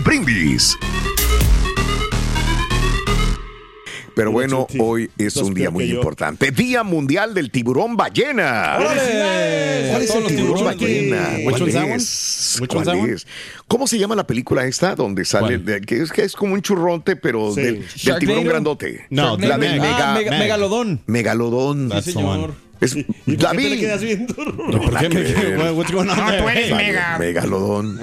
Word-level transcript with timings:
Brindis. 0.00 0.76
Pero 4.16 4.30
bueno, 4.30 4.68
hoy 4.78 5.10
es 5.18 5.36
un 5.38 5.54
día 5.54 5.70
muy 5.70 5.84
importante. 5.90 6.52
Día 6.52 6.84
Mundial 6.84 7.34
del 7.34 7.50
Tiburón 7.50 7.96
Ballena. 7.96 8.76
¿Cuál 8.78 10.02
es 10.02 10.14
el 10.14 10.24
tiburón 10.26 10.64
ballena? 10.64 11.30
¿Cuál 11.42 11.68
es? 11.68 12.60
¿Cuál 12.68 13.10
es? 13.10 13.26
¿Cómo 13.66 13.88
se 13.88 13.98
llama 13.98 14.14
la 14.14 14.24
película 14.24 14.64
esta 14.66 14.94
donde 14.94 15.24
sale? 15.24 15.58
de- 15.58 15.80
que, 15.80 16.00
es, 16.02 16.12
que 16.12 16.22
es 16.22 16.34
como 16.36 16.54
un 16.54 16.62
churronte, 16.62 17.16
pero 17.16 17.52
Sí. 17.52 17.60
del, 17.62 17.84
tiburón 18.20 18.44
grandote. 18.44 19.04
No, 19.10 19.36
la 19.36 19.58
del 19.58 19.80
mega- 19.80 20.12
ah, 20.12 20.14
Mega- 20.14 20.38
Megalodón. 20.38 21.00
Megalodón. 21.06 21.90
Sí, 22.04 22.12
señor. 22.12 22.54
Es, 22.84 22.94
¿Y 22.96 23.36
la 23.36 23.48
por 23.50 23.56
qué 23.56 23.56
te 23.56 23.56
vi. 23.56 23.68
le 23.70 23.78
quedas 23.80 24.02
viendo? 24.02 24.34
No, 24.44 24.80
¿Por 24.80 24.98
qué 24.98 25.08
me? 25.08 25.70
What's 25.72 25.92
going 25.92 26.08
on 26.08 26.16
No, 26.16 26.26
tú 26.26 26.48
eres 26.48 26.66
Hey. 26.68 26.74
mega. 26.74 27.18
Megalodón. 27.18 27.96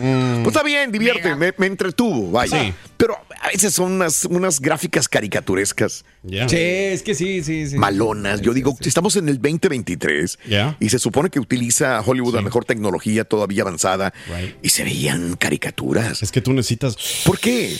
Pues 0.43 0.47
está 0.47 0.63
bien, 0.63 0.91
divierte, 0.91 1.35
me, 1.35 1.53
me 1.57 1.67
entretuvo, 1.67 2.31
vaya. 2.31 2.61
Sí. 2.63 2.73
Pero 2.97 3.15
a 3.41 3.47
veces 3.47 3.73
son 3.73 3.93
unas, 3.93 4.25
unas 4.25 4.59
gráficas 4.59 5.07
caricaturescas. 5.09 6.05
Sí, 6.27 6.37
es 6.57 7.01
que 7.01 7.15
sí, 7.15 7.43
sí, 7.43 7.67
sí. 7.67 7.75
Malonas. 7.77 8.41
Yo 8.41 8.53
digo, 8.53 8.77
estamos 8.79 9.15
en 9.15 9.27
el 9.29 9.35
2023 9.41 10.37
Ya. 10.47 10.77
y 10.79 10.89
se 10.89 10.99
supone 10.99 11.29
que 11.29 11.39
utiliza 11.39 11.99
Hollywood 12.05 12.35
la 12.35 12.41
mejor 12.41 12.65
tecnología 12.65 13.23
todavía 13.23 13.63
avanzada 13.63 14.13
Right. 14.27 14.55
y 14.61 14.69
se 14.69 14.83
veían 14.83 15.35
caricaturas. 15.35 16.21
Es 16.21 16.31
que 16.31 16.41
tú 16.41 16.53
necesitas. 16.53 16.95
¿Por 17.25 17.39
qué? 17.39 17.75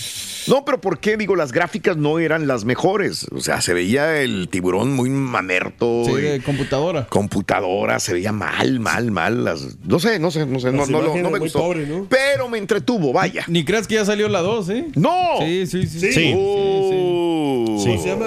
No, 0.48 0.66
pero 0.66 0.82
¿por 0.82 1.00
qué? 1.00 1.18
Digo, 1.18 1.36
las 1.36 1.52
gráficas 1.52 1.98
no 1.98 2.20
eran 2.20 2.48
las 2.48 2.66
mejores. 2.66 3.28
O 3.32 3.40
sea, 3.40 3.62
se 3.62 3.74
veía 3.74 4.22
el 4.22 4.48
tiburón 4.50 4.94
muy 4.94 5.10
mamerto. 5.10 6.04
Sí, 6.06 6.14
de 6.14 6.42
computadora. 6.42 7.08
computadora, 7.08 8.00
se 8.00 8.14
veía 8.14 8.32
mal, 8.32 8.80
mal, 8.80 9.12
mal. 9.12 9.44
Las, 9.44 9.78
no 9.84 10.00
sé, 10.00 10.20
no 10.20 10.32
sé, 10.32 10.46
no 10.46 10.60
sé, 10.60 10.72
no, 10.72 10.86
no, 10.86 11.02
no, 11.02 11.14
me 11.16 11.30
muy 11.30 11.40
gustó. 11.40 11.60
pobre, 11.60 11.86
¿no? 11.88 12.06
Pero 12.10 12.50
me 12.50 12.58
entretuvo, 12.58 13.14
vaya. 13.14 13.46
Ni 13.48 13.64
creas 13.64 13.88
que 13.88 13.96
ya 13.96 14.06
salió 14.06 14.28
la 14.30 14.40
2, 14.42 14.70
¿eh? 14.70 14.86
¡No! 14.96 15.40
Sí, 15.40 15.68
sí, 15.68 15.86
sí. 15.88 16.00
Sí. 16.00 16.12
sí. 16.12 16.34
Oh. 16.36 17.66
¿Cómo 17.68 18.02
se 18.02 18.08
llama? 18.10 18.26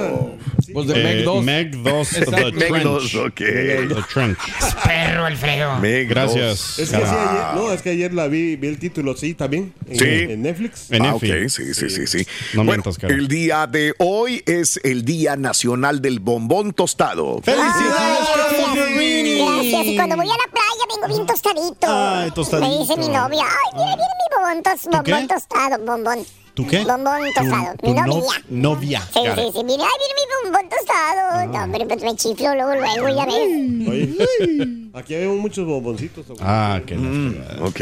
Pues 0.74 0.86
de 0.88 1.00
Eh, 1.00 1.04
Meg 1.04 1.24
2. 1.24 1.44
Meg 1.44 1.70
2, 1.70 2.08
The. 2.10 2.30
Meg 2.52 2.68
Trench. 2.68 2.82
2, 2.84 3.14
ok. 3.14 3.34
The 3.36 4.02
Trench. 4.12 4.38
Perro, 4.84 5.24
Alfredo. 5.24 5.78
Meg 5.78 6.08
Gracias. 6.08 6.78
Es 6.80 6.90
que 6.90 6.96
sí, 6.96 7.02
ayer, 7.04 7.54
no, 7.54 7.72
es 7.72 7.80
que 7.80 7.90
ayer 7.90 8.12
la 8.12 8.26
vi, 8.28 8.56
vi 8.56 8.66
el 8.68 8.78
título, 8.78 9.16
sí, 9.16 9.34
también. 9.34 9.72
En, 9.88 9.98
Sí. 9.98 10.04
en 10.04 10.42
Netflix. 10.42 10.90
En 10.90 11.06
Ah, 11.06 11.16
sí, 11.20 11.48
sí, 11.48 11.88
sí, 11.90 12.06
sí. 12.06 12.26
No 12.54 12.64
Bueno, 12.64 12.82
mientas, 12.82 12.98
cara. 12.98 13.14
el 13.14 13.28
día 13.28 13.66
de 13.68 13.94
hoy 13.98 14.42
es 14.46 14.80
el 14.82 15.04
Día 15.04 15.36
Nacional 15.36 16.02
del 16.02 16.18
Bombón 16.20 16.72
Tostado. 16.72 17.40
Gracias. 18.74 19.86
Y 19.86 19.96
cuando 19.96 20.16
voy 20.16 20.26
a 20.26 20.30
la 20.30 20.50
playa 20.52 20.84
vengo 20.94 21.06
bien 21.14 21.26
tostadito. 21.26 21.86
Ay, 21.88 22.30
tostadito. 22.32 22.68
Me 22.68 22.78
dice 22.78 22.96
mi 22.96 23.08
novia, 23.08 23.44
ay, 23.44 23.72
mira, 23.74 23.96
mira 23.96 23.96
mi 23.96 24.36
bombón, 24.36 24.62
tos- 24.62 24.84
bombón 24.90 25.28
tostado, 25.28 25.78
bombón. 25.84 26.26
¿Tú 26.54 26.66
qué? 26.66 26.84
Bombón 26.84 27.20
tostado. 27.34 27.76
Tu 27.78 27.86
mi 27.88 27.94
no- 27.94 28.06
novia. 28.06 28.42
novia. 28.48 29.02
Sí, 29.12 29.20
Got 29.26 29.36
sí, 29.38 29.50
sí. 29.54 29.64
Mira, 29.64 29.84
ay, 29.84 29.98
mira 29.98 30.14
mi 30.18 30.50
bombón 30.50 30.68
tostado. 30.70 31.46
No, 31.46 31.64
hombre, 31.64 31.86
pues 31.86 32.02
me 32.02 32.16
chiflo 32.16 32.54
luego, 32.54 32.74
luego, 32.74 33.08
ya 33.08 33.26
ves. 33.26 33.88
Oye, 33.88 34.83
aquí 34.94 35.14
vemos 35.14 35.38
muchos 35.38 35.66
bomboncitos. 35.66 36.24
Ah, 36.40 36.80
que 36.86 36.96
Ok. 37.60 37.80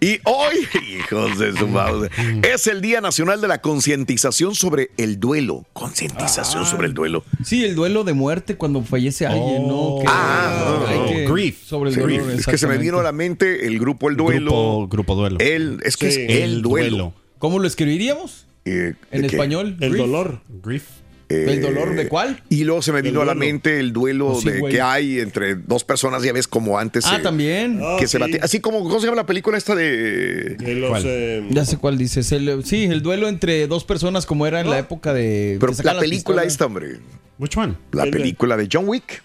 Y 0.00 0.18
hoy, 0.24 0.66
hijos 0.98 1.38
de 1.38 1.52
su 1.56 1.68
madre, 1.68 2.10
es 2.42 2.66
el 2.66 2.80
Día 2.80 3.00
Nacional 3.00 3.40
de 3.40 3.48
la 3.48 3.60
Concientización 3.60 4.54
sobre 4.54 4.90
el 4.96 5.20
duelo. 5.20 5.64
Concientización 5.72 6.66
sobre 6.66 6.86
el 6.88 6.94
duelo. 6.94 7.24
Sí, 7.44 7.64
el 7.64 7.74
duelo 7.74 8.04
de 8.04 8.12
muerte 8.14 8.56
cuando 8.56 8.82
fallece 8.82 9.26
alguien, 9.26 9.68
¿no? 9.68 9.98
Que 10.00 10.06
Ah, 10.08 10.84
hay 10.88 10.98
oh, 10.98 11.06
que- 11.06 11.26
grief. 11.32 11.62
Sobre 11.64 11.90
el 11.90 11.94
Sí, 11.96 12.00
dolor. 12.00 12.30
es 12.32 12.46
que 12.46 12.58
se 12.58 12.66
me 12.66 12.78
vino 12.78 12.98
a 12.98 13.02
la 13.02 13.12
mente 13.12 13.66
el 13.66 13.78
grupo 13.78 14.08
El 14.08 14.16
Duelo. 14.16 14.50
Grupo, 14.50 14.88
grupo 14.88 15.14
duelo. 15.14 15.36
El, 15.40 15.80
es 15.84 15.96
que 15.96 16.10
Sí. 16.10 16.22
es 16.28 16.40
el 16.42 16.62
duelo. 16.62 17.12
¿Cómo 17.38 17.58
lo 17.58 17.66
escribiríamos? 17.66 18.46
Eh, 18.64 18.94
En 19.10 19.22
¿de 19.22 19.28
qué? 19.28 19.36
español. 19.36 19.76
El 19.80 19.90
grief. 19.92 20.06
dolor. 20.06 20.40
Grief. 20.62 20.84
Eh, 21.30 21.46
¿El 21.48 21.62
dolor 21.62 21.94
de 21.94 22.08
cuál? 22.08 22.42
Y 22.48 22.64
luego 22.64 22.82
se 22.82 22.92
me 22.92 23.02
vino 23.02 23.22
a 23.22 23.24
la 23.24 23.34
mente 23.36 23.78
el 23.78 23.92
duelo 23.92 24.34
sí, 24.34 24.50
de 24.50 24.62
que 24.68 24.80
hay 24.82 25.20
entre 25.20 25.54
dos 25.54 25.84
personas, 25.84 26.22
ya 26.24 26.32
ves 26.32 26.48
como 26.48 26.76
antes. 26.78 27.06
Ah, 27.06 27.18
eh, 27.18 27.22
también. 27.22 27.80
Ah, 27.82 27.96
Que 28.00 28.08
se 28.08 28.18
sí. 28.18 28.20
batía. 28.20 28.40
Así 28.42 28.58
como, 28.60 28.80
¿cómo 28.82 28.98
se 28.98 29.06
llama 29.06 29.16
la 29.16 29.26
película 29.26 29.56
esta 29.56 29.74
de. 29.76 30.56
De 30.56 30.74
los, 30.74 30.90
¿Cuál? 30.90 31.02
eh, 31.06 31.46
Ya 31.50 31.64
sé 31.64 31.76
cuál 31.78 31.96
dices. 31.98 32.32
El- 32.32 32.64
sí, 32.64 32.84
el 32.84 33.00
duelo 33.02 33.28
entre 33.28 33.66
dos 33.68 33.84
personas 33.84 34.26
como 34.26 34.44
era 34.46 34.60
en 34.60 34.68
la 34.70 34.78
época 34.80 35.12
de... 35.14 35.56
Pero 35.60 35.72
la 35.84 35.98
película 36.00 36.42
esta, 36.42 36.66
hombre. 36.66 36.98
Which 37.38 37.56
one? 37.56 37.74
La 37.92 38.04
película 38.06 38.56
de 38.56 38.68
John 38.70 38.88
Wick. 38.88 39.22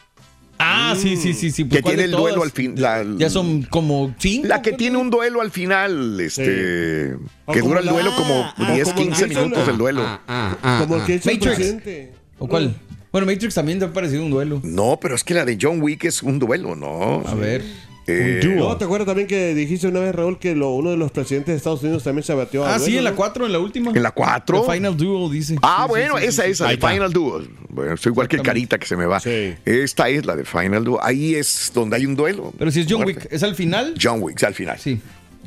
Ah, 0.58 0.96
sí, 0.98 1.18
sí, 1.18 1.34
sí. 1.34 1.52
sí. 1.52 1.64
pues, 1.66 1.78
que 1.78 1.82
¿cuál 1.84 1.96
tiene 1.96 2.06
el 2.10 2.18
duelo 2.18 2.44
al 2.44 2.52
fin. 2.52 2.76
La, 2.78 3.04
Ya 3.18 3.30
son 3.30 3.64
como 3.64 4.14
cinco. 4.20 4.48
La 4.48 4.62
que 4.62 4.74
tiene 4.74 4.98
un 4.98 5.10
duelo 5.10 5.42
al 5.42 5.52
final, 5.52 6.20
este. 6.20 7.16
Que 7.52 7.60
como 7.60 7.70
dura 7.70 7.80
el 7.82 7.86
la- 7.88 7.92
duelo 7.92 8.16
como 8.16 8.34
ah, 8.58 8.72
10, 8.74 8.88
como 8.94 8.96
15 9.04 9.24
el 9.24 9.30
que 9.30 9.36
minutos 9.36 9.68
el 9.68 9.78
duelo. 9.78 10.20
como 10.80 10.96
el 10.98 11.04
que 11.04 11.16
hizo 11.16 11.30
Matrix. 11.32 11.56
presidente. 11.56 12.14
¿O 12.40 12.48
cuál? 12.48 12.76
Bueno, 13.12 13.28
Matrix 13.28 13.54
también 13.56 13.80
te 13.80 13.86
ha 13.86 13.94
parecido 13.94 14.24
un 14.24 14.30
duelo. 14.32 14.60
No, 14.64 14.98
pero 15.02 15.16
es 15.16 15.24
que 15.24 15.34
la 15.34 15.46
de 15.46 15.58
John 15.62 15.82
Wick 15.82 16.04
es 16.04 16.22
un 16.22 16.38
duelo, 16.38 16.76
¿no? 16.76 17.24
A 17.26 17.34
ver. 17.36 17.64
Eh, 18.08 18.54
No, 18.56 18.78
¿te 18.78 18.86
acuerdas 18.86 19.08
también 19.08 19.28
que 19.28 19.56
dijiste 19.56 19.88
una 19.88 20.00
vez, 20.02 20.14
Raúl, 20.14 20.38
que 20.38 20.54
lo- 20.56 20.72
uno 20.76 20.92
de 20.92 20.98
los 20.98 21.12
presidentes 21.12 21.54
de 21.54 21.58
Estados 21.58 21.82
Unidos 21.82 22.04
también 22.04 22.24
se 22.24 22.34
batió 22.36 22.64
a 22.64 22.76
Ah, 22.76 22.80
sí, 22.80 22.98
en 22.98 23.04
la 23.04 23.10
¿no? 23.12 23.16
4, 23.16 23.46
en 23.48 23.52
la 23.52 23.60
última. 23.60 23.92
¿En 23.92 24.04
la 24.04 24.12
4? 24.12 24.64
The 24.66 24.74
Final 24.74 24.96
Duel, 24.96 25.32
dice. 25.32 25.56
Ah, 25.64 25.84
Sí, 25.86 25.90
bueno, 25.90 26.18
sí, 26.20 26.26
esa 26.26 26.44
sí, 26.44 26.52
es 26.52 26.60
la 26.60 26.72
está. 26.74 26.90
Final 26.90 27.12
Duel. 27.12 27.50
Bueno, 27.70 27.98
soy 27.98 28.12
igual 28.12 28.28
que 28.28 28.36
el 28.36 28.42
Carita 28.44 28.78
que 28.78 28.86
se 28.86 28.96
me 28.96 29.06
va. 29.08 29.20
Esta 29.66 30.10
es 30.10 30.26
la 30.26 30.36
de 30.36 30.46
Final 30.46 30.84
Duel. 30.84 31.00
Ahí 31.02 31.34
es 31.36 31.72
donde 31.74 31.96
hay 31.96 32.06
un 32.06 32.16
duelo. 32.16 32.54
Pero 32.58 32.70
si 32.72 32.82
es 32.82 32.88
John 32.90 33.02
Muerte. 33.02 33.22
Wick, 33.24 33.34
¿es 33.34 33.42
al 33.44 33.56
final? 33.56 33.96
John 34.02 34.22
Wick, 34.22 34.44
al 34.44 34.54
final. 34.54 34.78
Sí. 34.80 35.00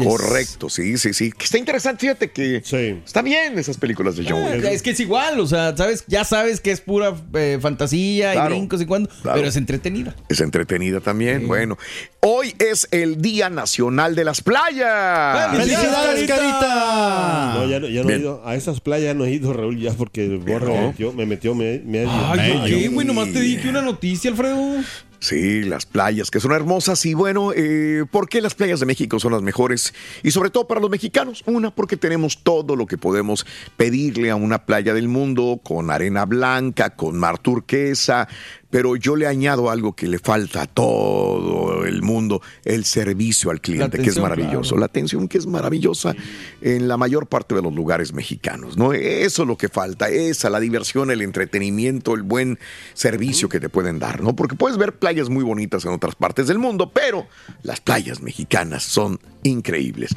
Correcto, 0.04 0.68
sí, 0.70 0.96
sí, 0.98 1.12
sí. 1.12 1.32
Que 1.32 1.44
está 1.44 1.58
interesante, 1.58 2.00
fíjate 2.00 2.30
que 2.30 2.56
está 3.04 3.22
bien 3.22 3.58
esas 3.58 3.76
películas 3.76 4.16
de 4.16 4.24
John 4.28 4.42
Wick. 4.42 4.64
Eh, 4.64 4.72
es 4.74 4.82
que 4.82 4.90
es 4.90 5.00
igual, 5.00 5.38
o 5.40 5.46
sea, 5.46 5.76
sabes, 5.76 6.04
ya 6.06 6.24
sabes 6.24 6.60
que 6.60 6.70
es 6.70 6.80
pura 6.80 7.14
eh, 7.34 7.58
fantasía 7.60 8.32
Claro, 8.32 8.54
y 8.54 8.58
brincos 8.58 8.80
y 8.80 8.86
cuando, 8.86 9.08
claro. 9.22 9.36
pero 9.38 9.48
es 9.48 9.56
entretenida. 9.56 10.14
Es 10.28 10.40
entretenida 10.40 11.00
también. 11.00 11.46
Bueno, 11.48 11.76
hoy 12.20 12.54
es 12.58 12.88
el 12.90 13.20
Día 13.20 13.50
Nacional 13.50 14.14
de 14.14 14.24
las 14.24 14.40
Playas. 14.40 15.56
¡Felicidades, 15.56 16.28
Carita! 16.28 17.52
No, 17.54 17.68
ya, 17.68 17.80
no- 17.80 17.88
ya 17.88 18.02
no 18.04 18.10
he 18.10 18.18
ido. 18.18 18.42
A 18.46 18.54
esas 18.54 18.80
playas 18.80 19.14
no 19.16 19.24
he 19.24 19.30
ido, 19.32 19.52
Raúl, 19.52 19.78
ya 19.80 19.92
porque 19.92 20.26
me 20.28 20.58
metió, 20.86 21.12
me 21.12 21.26
metió 21.26 21.54
me-. 21.54 21.82
Ay, 22.08 22.52
¿por 22.52 22.66
qué, 22.66 22.88
güey? 22.88 23.06
Nomás 23.06 23.32
te 23.32 23.40
dije 23.40 23.68
una 23.68 23.82
noticia, 23.82 24.30
Alfredo. 24.30 24.76
Sí, 25.20 25.64
las 25.64 25.84
playas 25.84 26.30
que 26.30 26.38
son 26.38 26.52
hermosas 26.52 27.04
y 27.04 27.12
bueno, 27.12 27.52
eh, 27.52 28.04
¿por 28.08 28.28
qué 28.28 28.40
las 28.40 28.54
playas 28.54 28.78
de 28.78 28.86
México 28.86 29.18
son 29.18 29.32
las 29.32 29.42
mejores? 29.42 29.92
Y 30.22 30.30
sobre 30.30 30.50
todo 30.50 30.68
para 30.68 30.80
los 30.80 30.90
mexicanos. 30.90 31.42
Una, 31.46 31.72
porque 31.72 31.96
tenemos 31.96 32.44
todo 32.44 32.76
lo 32.76 32.86
que 32.86 32.98
podemos 32.98 33.44
pedirle 33.76 34.30
a 34.30 34.36
una 34.36 34.64
playa 34.64 34.94
del 34.94 35.08
mundo, 35.08 35.60
con 35.64 35.90
arena 35.90 36.24
blanca, 36.24 36.90
con 36.90 37.18
mar 37.18 37.38
turquesa, 37.38 38.28
pero 38.70 38.96
yo 38.96 39.16
le 39.16 39.26
añado 39.26 39.70
algo 39.70 39.94
que 39.94 40.06
le 40.06 40.18
falta 40.18 40.62
a 40.62 40.66
todo 40.66 41.84
el 41.86 42.02
mundo, 42.02 42.42
el 42.64 42.84
servicio 42.84 43.50
al 43.50 43.60
cliente, 43.60 43.98
que 43.98 44.10
es 44.10 44.18
maravilloso. 44.18 44.70
claro. 44.70 44.80
La 44.80 44.86
atención 44.86 45.28
que 45.28 45.38
es 45.38 45.46
maravillosa 45.46 46.14
en 46.60 46.88
la 46.88 46.96
mayor 46.96 47.26
parte 47.26 47.54
de 47.54 47.62
los 47.62 47.72
lugares 47.72 48.12
mexicanos, 48.12 48.76
¿no? 48.76 48.92
Eso 48.92 49.42
es 49.42 49.48
lo 49.48 49.56
que 49.56 49.68
falta, 49.68 50.08
esa, 50.08 50.50
la 50.50 50.60
diversión, 50.60 51.10
el 51.10 51.22
entretenimiento, 51.22 52.14
el 52.14 52.22
buen 52.22 52.58
servicio 52.94 53.48
que 53.48 53.60
te 53.60 53.68
pueden 53.68 53.98
dar, 53.98 54.22
¿no? 54.22 54.36
Porque 54.36 54.54
puedes 54.54 54.76
ver 54.76 54.98
playas 54.98 55.28
muy 55.30 55.44
bonitas 55.44 55.84
en 55.84 55.92
otras 55.92 56.14
partes 56.14 56.46
del 56.46 56.58
mundo, 56.58 56.90
pero 56.92 57.26
las 57.62 57.80
playas 57.80 58.20
mexicanas 58.20 58.82
son 58.82 59.18
increíbles. 59.44 60.14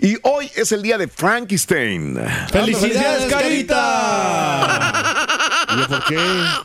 Y 0.00 0.16
hoy 0.22 0.50
es 0.56 0.72
el 0.72 0.82
día 0.82 0.98
de 0.98 1.08
Frankenstein. 1.08 2.18
¡Felicidades, 2.50 3.32
Carita! 3.32 4.90
¿Y 5.76 5.80
yo 5.80 5.88
por 5.88 6.04
qué? 6.04 6.16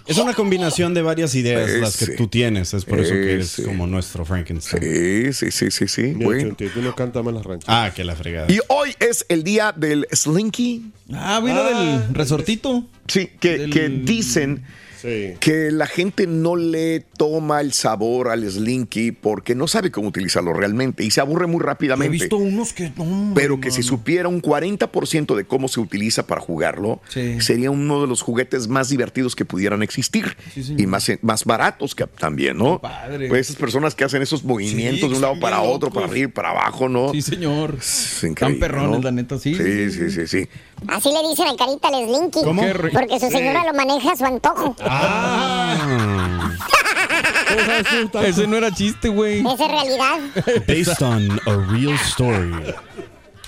Es 0.07 0.17
una 0.17 0.33
combinación 0.33 0.94
de 0.94 1.01
varias 1.01 1.35
ideas 1.35 1.69
las 1.79 1.97
que 1.97 2.07
tú 2.15 2.27
tienes. 2.27 2.73
Es 2.73 2.85
por 2.85 3.00
eso 3.00 3.13
que 3.13 3.33
eres 3.33 3.61
como 3.65 3.88
nuestro 3.88 4.25
Frankenstein. 4.25 4.81
Sí, 4.83 5.33
sí, 5.33 5.51
sí, 5.51 5.71
sí, 5.71 5.88
sí. 5.88 6.13
Bueno. 6.15 6.56
Tú 6.56 6.81
no 6.81 6.95
cantas 6.95 7.23
más 7.23 7.33
las 7.33 7.45
ranchas. 7.45 7.67
Ah, 7.69 7.91
que 7.95 8.03
la 8.03 8.15
fregada. 8.15 8.51
Y 8.51 8.59
hoy 8.67 8.95
es 9.00 9.25
el 9.29 9.44
día 9.44 9.73
del 9.75 10.07
Slinky. 10.11 10.91
Ah, 11.13 11.41
vino 11.44 11.63
del 11.63 12.13
resortito. 12.13 12.85
Sí, 13.07 13.29
que, 13.39 13.57
Del- 13.57 13.73
que 13.73 13.89
dicen 13.89 14.63
Sí. 15.01 15.36
que 15.40 15.72
la 15.72 15.88
gente 15.88 16.28
no 16.28 16.56
le 16.56 17.00
toma 17.18 17.62
el 17.62 17.74
sabor 17.74 18.30
al 18.30 18.50
Slinky 18.50 19.12
porque 19.12 19.56
no 19.56 19.68
sabe 19.68 19.92
cómo 19.92 20.10
utilizarlo 20.10 20.54
realmente 20.54 21.04
y 21.04 21.12
se 21.12 21.22
aburre 21.22 21.48
muy 21.48 21.62
He 21.62 21.63
rápidamente. 21.63 22.10
visto 22.12 22.38
unos 22.38 22.74
que 22.74 22.92
no. 22.98 23.34
Pero 23.36 23.60
que 23.62 23.72
si 23.72 23.81
supiera 23.84 24.28
un 24.28 24.42
40% 24.42 25.36
de 25.36 25.46
cómo 25.46 25.68
se 25.68 25.80
utiliza 25.80 26.28
para 26.28 26.42
jugarlo, 26.42 27.00
Sí. 27.10 27.40
sería 27.42 27.72
uno 27.72 28.01
de 28.01 28.07
los 28.07 28.22
juguetes 28.22 28.68
más 28.68 28.90
divertidos 28.90 29.36
que 29.36 29.46
pudieran 29.46 29.84
existir 29.84 30.36
Sí, 30.54 30.75
y 30.78 30.86
más, 30.88 31.10
más 31.22 31.45
baratos 31.45 31.95
que 31.95 32.06
también, 32.07 32.57
¿no? 32.57 32.80
Padre. 32.80 33.28
Pues 33.30 33.48
esas 33.48 33.56
personas 33.56 33.95
que 33.95 34.04
hacen 34.04 34.22
esos 34.22 34.44
movimientos 34.44 35.10
de 35.10 35.16
un 35.16 35.22
lado 35.22 35.40
para 35.40 35.62
otro, 35.62 35.90
para 35.92 36.07
arriba, 36.07 36.30
y 36.30 36.31
para 36.31 36.52
abajo, 36.52 36.90
¿no? 36.90 37.12
Sí, 37.12 37.22
señor. 37.22 37.78
Están 37.80 38.60
perrones, 38.60 38.98
¿no? 38.98 39.04
la 39.04 39.12
neta, 39.12 39.38
sí. 39.38 39.56
Sí, 39.56 39.92
sí, 39.92 40.10
sí, 40.12 40.28
sí. 40.28 40.48
Así 40.88 41.10
le 41.10 41.28
dicen 41.30 41.48
al 41.48 41.57
carita 41.57 41.88
al 41.90 42.06
Slinky. 42.07 42.40
Porque 42.94 43.19
su 43.19 43.30
señora 43.30 43.63
lo 43.66 43.74
maneja 43.74 44.12
a 44.13 44.16
su 44.16 44.25
antojo. 44.25 44.75
Ah. 44.91 46.51
Ese 48.25 48.47
no 48.47 48.57
era 48.57 48.71
chiste, 48.71 49.09
güey. 49.09 49.39
Esa 49.41 49.53
es 49.53 49.71
realidad. 49.71 50.19
Based 50.68 51.01
on 51.01 51.39
a 51.45 51.56
real 51.71 51.94
story. 52.06 52.51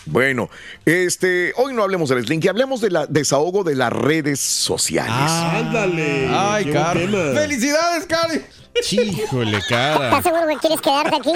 Bueno, 0.06 0.50
este, 0.86 1.54
hoy 1.58 1.74
no 1.74 1.84
hablemos 1.84 2.10
del 2.10 2.26
Slinky, 2.26 2.48
hablemos 2.48 2.82
del 2.82 2.98
desahogo 3.10 3.64
de 3.64 3.76
las 3.76 3.94
redes 3.94 4.40
sociales. 4.40 5.14
Ándale. 5.14 6.28
Ay, 6.32 6.66
Cari. 6.66 7.08
¡Felicidades, 7.08 8.06
Cari! 8.08 8.42
Híjole, 8.92 9.58
¿Estás 9.58 9.68
cara. 9.70 10.22
seguro 10.24 10.48
que 10.48 10.56
quieres 10.58 10.82
quedarte 10.82 11.16
aquí? 11.18 11.32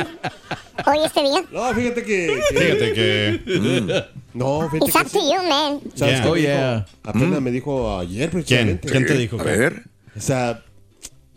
Hoy 0.87 0.97
este 1.05 1.21
día. 1.21 1.43
No, 1.51 1.73
fíjate 1.73 2.03
que. 2.03 2.39
que- 2.49 2.57
Fíjate 2.59 2.93
que. 2.93 4.05
No, 4.33 4.69
fíjate 4.69 4.85
It's 4.89 4.95
que. 4.95 5.01
up 5.03 5.11
to 5.11 5.19
you, 5.19 5.43
man. 5.49 5.79
¿Sabes 5.95 6.15
Yeah. 6.15 6.23
qué 6.23 6.29
Oh, 6.29 6.33
me 6.33 6.39
dijo? 6.39 6.49
yeah. 6.51 6.85
Apenas 7.03 7.41
me 7.41 7.51
dijo 7.51 7.99
ayer, 7.99 8.29
¿Quién? 8.29 8.31
precisamente. 8.31 8.87
¿Quién 8.89 9.05
te 9.05 9.13
dijo? 9.17 9.35
A 9.35 9.43
cara? 9.43 9.57
ver. 9.57 9.83
O 10.15 10.19
sea, 10.21 10.63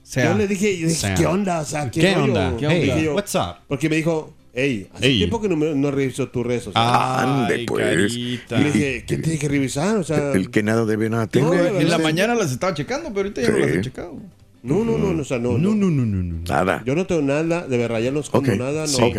sea, 0.02 0.32
yo 0.32 0.38
le 0.38 0.46
dije, 0.48 0.78
yo 0.78 0.88
dije. 0.88 1.14
¿qué 1.16 1.26
onda? 1.26 1.60
O 1.60 1.64
sea, 1.64 1.90
¿qué, 1.90 2.00
¿Qué 2.00 2.14
onda? 2.16 2.56
¿Qué 2.56 2.66
Hey, 2.68 2.82
Dije 2.84 3.04
yo, 3.04 3.14
what's 3.14 3.34
up? 3.34 3.56
Porque 3.68 3.88
me 3.88 3.96
dijo, 3.96 4.34
hey, 4.54 4.88
hace 4.94 5.06
Hey. 5.06 5.18
tiempo 5.18 5.40
que 5.40 5.48
no, 5.48 5.56
me- 5.56 5.74
no 5.74 5.90
reviso 5.90 6.28
tus 6.28 6.46
redes 6.46 6.64
sociales. 6.64 6.90
Ande, 6.94 7.54
Ay, 7.54 7.66
pues. 7.66 8.12
y 8.14 8.40
le 8.50 8.64
dije, 8.72 9.04
¿qué 9.06 9.16
tiene 9.18 9.38
que 9.38 9.48
revisar? 9.48 9.96
O 9.96 10.04
sea, 10.04 10.32
El 10.32 10.50
que 10.50 10.62
nada 10.62 10.84
debe 10.86 11.10
nada 11.10 11.28
No, 11.34 11.50
de 11.50 11.56
verdad. 11.62 11.80
en 11.82 11.90
la 11.90 11.96
Sí. 11.96 12.02
mañana 12.02 12.34
las 12.34 12.52
estaba 12.52 12.72
checando, 12.74 13.08
pero 13.10 13.20
ahorita 13.20 13.42
ya 13.42 13.48
no 13.50 13.54
Sí. 13.56 13.60
las 13.62 13.70
he 13.76 13.80
checado. 13.82 14.16
no, 14.62 14.84
no, 14.84 14.98
no, 14.98 15.12
no, 15.12 15.22
o 15.22 15.24
sea, 15.24 15.38
no, 15.38 15.52
No, 15.52 15.74
no. 15.74 15.74
no, 15.74 15.90
no, 15.90 16.04
no, 16.06 16.22
no. 16.22 16.40
Nada. 16.48 16.82
Yo 16.84 16.94
no 16.94 17.06
tengo 17.06 17.22
nada, 17.22 17.66
de 17.66 17.76
verdad, 17.78 18.00
ya 18.00 18.10
no 18.10 18.20
escondo 18.20 18.50
Ok. 18.52 18.58
nada. 18.58 18.82
No. 18.82 18.86
Sí. 18.88 19.02
Ok. 19.02 19.16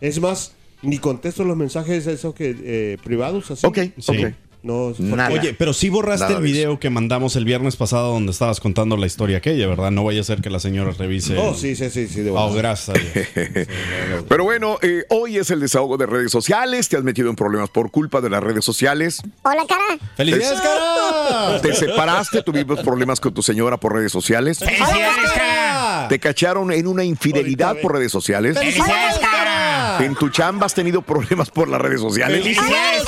Es 0.00 0.20
más, 0.20 0.54
ni 0.82 0.98
contesto 0.98 1.44
los 1.44 1.56
mensajes 1.56 2.06
esos 2.06 2.34
que 2.34 2.54
eh, 2.62 2.96
privados 3.04 3.50
así. 3.50 3.66
Ok, 3.66 3.78
Sí. 3.98 4.24
ok. 4.24 4.32
No, 4.62 4.94
Nada. 4.98 5.30
Oye, 5.30 5.54
pero 5.54 5.72
sí 5.72 5.88
borraste 5.88 6.26
Nada 6.26 6.36
el 6.38 6.42
video 6.44 6.78
que 6.78 6.88
mandamos 6.88 7.34
el 7.34 7.44
viernes 7.44 7.74
pasado 7.74 8.12
donde 8.12 8.30
estabas 8.30 8.60
contando 8.60 8.96
la 8.96 9.06
historia 9.06 9.38
aquella, 9.38 9.66
¿verdad? 9.66 9.90
No 9.90 10.04
vaya 10.04 10.20
a 10.20 10.24
ser 10.24 10.40
que 10.40 10.50
la 10.50 10.60
señora 10.60 10.92
revise. 10.96 11.36
Oh, 11.36 11.50
el- 11.50 11.56
sí, 11.56 11.74
sí, 11.74 11.90
sí, 11.90 12.06
sí. 12.06 12.20
De 12.20 12.30
Oh, 12.30 12.52
gracias. 12.54 12.96
Pero 14.28 14.44
bueno, 14.44 14.78
eh, 14.82 15.04
hoy 15.08 15.36
es 15.38 15.50
el 15.50 15.60
desahogo 15.60 15.96
de 15.96 16.06
redes 16.06 16.30
sociales. 16.30 16.88
Te 16.88 16.96
has 16.96 17.02
metido 17.02 17.28
en 17.28 17.36
problemas 17.36 17.70
por 17.70 17.90
culpa 17.90 18.20
de 18.20 18.30
las 18.30 18.42
redes 18.42 18.64
sociales. 18.64 19.20
Hola, 19.42 19.64
cara. 19.68 19.98
¡Felicidades, 20.16 20.60
cara! 20.60 21.60
Te 21.62 21.74
separaste, 21.74 22.42
tuvimos 22.42 22.80
problemas 22.80 23.18
con 23.20 23.34
tu 23.34 23.42
señora 23.42 23.78
por 23.78 23.94
redes 23.94 24.12
sociales. 24.12 24.58
¡Felicidades, 24.60 25.30
cara! 25.34 26.06
Te 26.08 26.18
cacharon 26.20 26.72
en 26.72 26.86
una 26.86 27.04
infidelidad 27.04 27.68
Ahorita 27.70 27.82
por 27.82 27.94
redes 27.94 28.12
sociales. 28.12 28.56
¡Felicidades, 28.58 29.18
cara! 29.18 29.98
En 30.04 30.14
tu 30.14 30.28
chamba 30.30 30.66
has 30.66 30.74
tenido 30.74 31.02
problemas 31.02 31.50
por 31.50 31.68
las 31.68 31.80
redes 31.80 32.00
sociales. 32.00 32.42
¡Felicidades! 32.42 33.04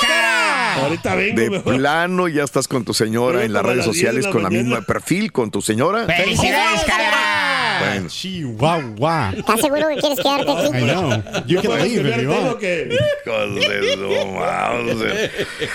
Ahorita 0.83 1.15
vengo, 1.15 1.41
De 1.41 1.49
mejor. 1.49 1.75
plano 1.77 2.27
ya 2.27 2.43
estás 2.43 2.67
con 2.67 2.83
tu 2.83 2.93
señora 2.93 3.39
Pero 3.39 3.45
en 3.45 3.53
las 3.53 3.63
redes 3.63 3.77
las 3.77 3.85
10 3.85 3.95
de 3.95 3.99
sociales 3.99 4.25
la 4.25 4.31
con 4.31 4.43
la 4.43 4.49
misma 4.49 4.81
perfil 4.81 5.31
con 5.31 5.51
tu 5.51 5.61
señora. 5.61 6.05
¡Felicidades, 6.05 6.83
cara! 6.85 7.54
Bueno, 7.79 8.07
Chihuahua. 8.09 9.33
¿Estás 9.37 9.61
seguro 9.61 9.87
que 9.89 9.95
quieres 9.97 10.19
quedarte 10.19 10.51
I 10.51 10.67
aquí? 10.67 10.85
know. 10.85 11.09
You 11.47 11.61
can 11.61 11.71
¿Puedes 11.71 11.91
leave 11.91 12.09
if 12.19 12.23
you 12.23 12.29
want. 12.31 12.59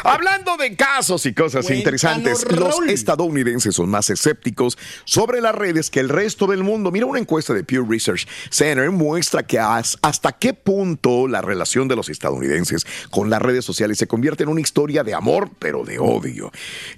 Hablando 0.05 0.57
de 0.57 0.77
casos 0.77 1.27
y 1.27 1.35
cosas 1.35 1.65
Cuéntanos, 1.67 1.79
interesantes, 1.79 2.47
los 2.51 2.75
Raúl. 2.77 2.91
estadounidenses 2.91 3.75
son 3.75 3.89
más 3.91 4.11
escépticos 4.11 4.79
sobre 5.05 5.41
las 5.41 5.55
redes 5.55 5.91
que 5.91 6.01
el 6.01 6.09
resto 6.09 6.47
del 6.47 6.63
mundo. 6.63 6.91
Mira, 6.91 7.07
una 7.07 7.19
encuesta 7.19 7.55
de 7.55 7.65
Pew 7.65 7.87
Research 7.89 8.27
Center 8.51 8.91
muestra 8.91 9.43
que 9.43 9.59
has- 9.59 9.99
hasta 10.03 10.33
qué 10.33 10.55
punto 10.55 11.29
la 11.29 11.41
relación 11.43 11.89
de 11.89 11.97
los 11.97 12.09
estadounidenses 12.09 12.87
con 13.11 13.31
las 13.31 13.43
redes 13.43 13.65
sociales 13.65 13.99
se 13.99 14.07
convierte 14.07 14.43
en 14.43 14.49
una 14.49 14.61
historia 14.61 15.05
de 15.05 15.15
amor, 15.15 15.51
pero 15.59 15.85
de 15.85 15.99
odio. 15.99 16.51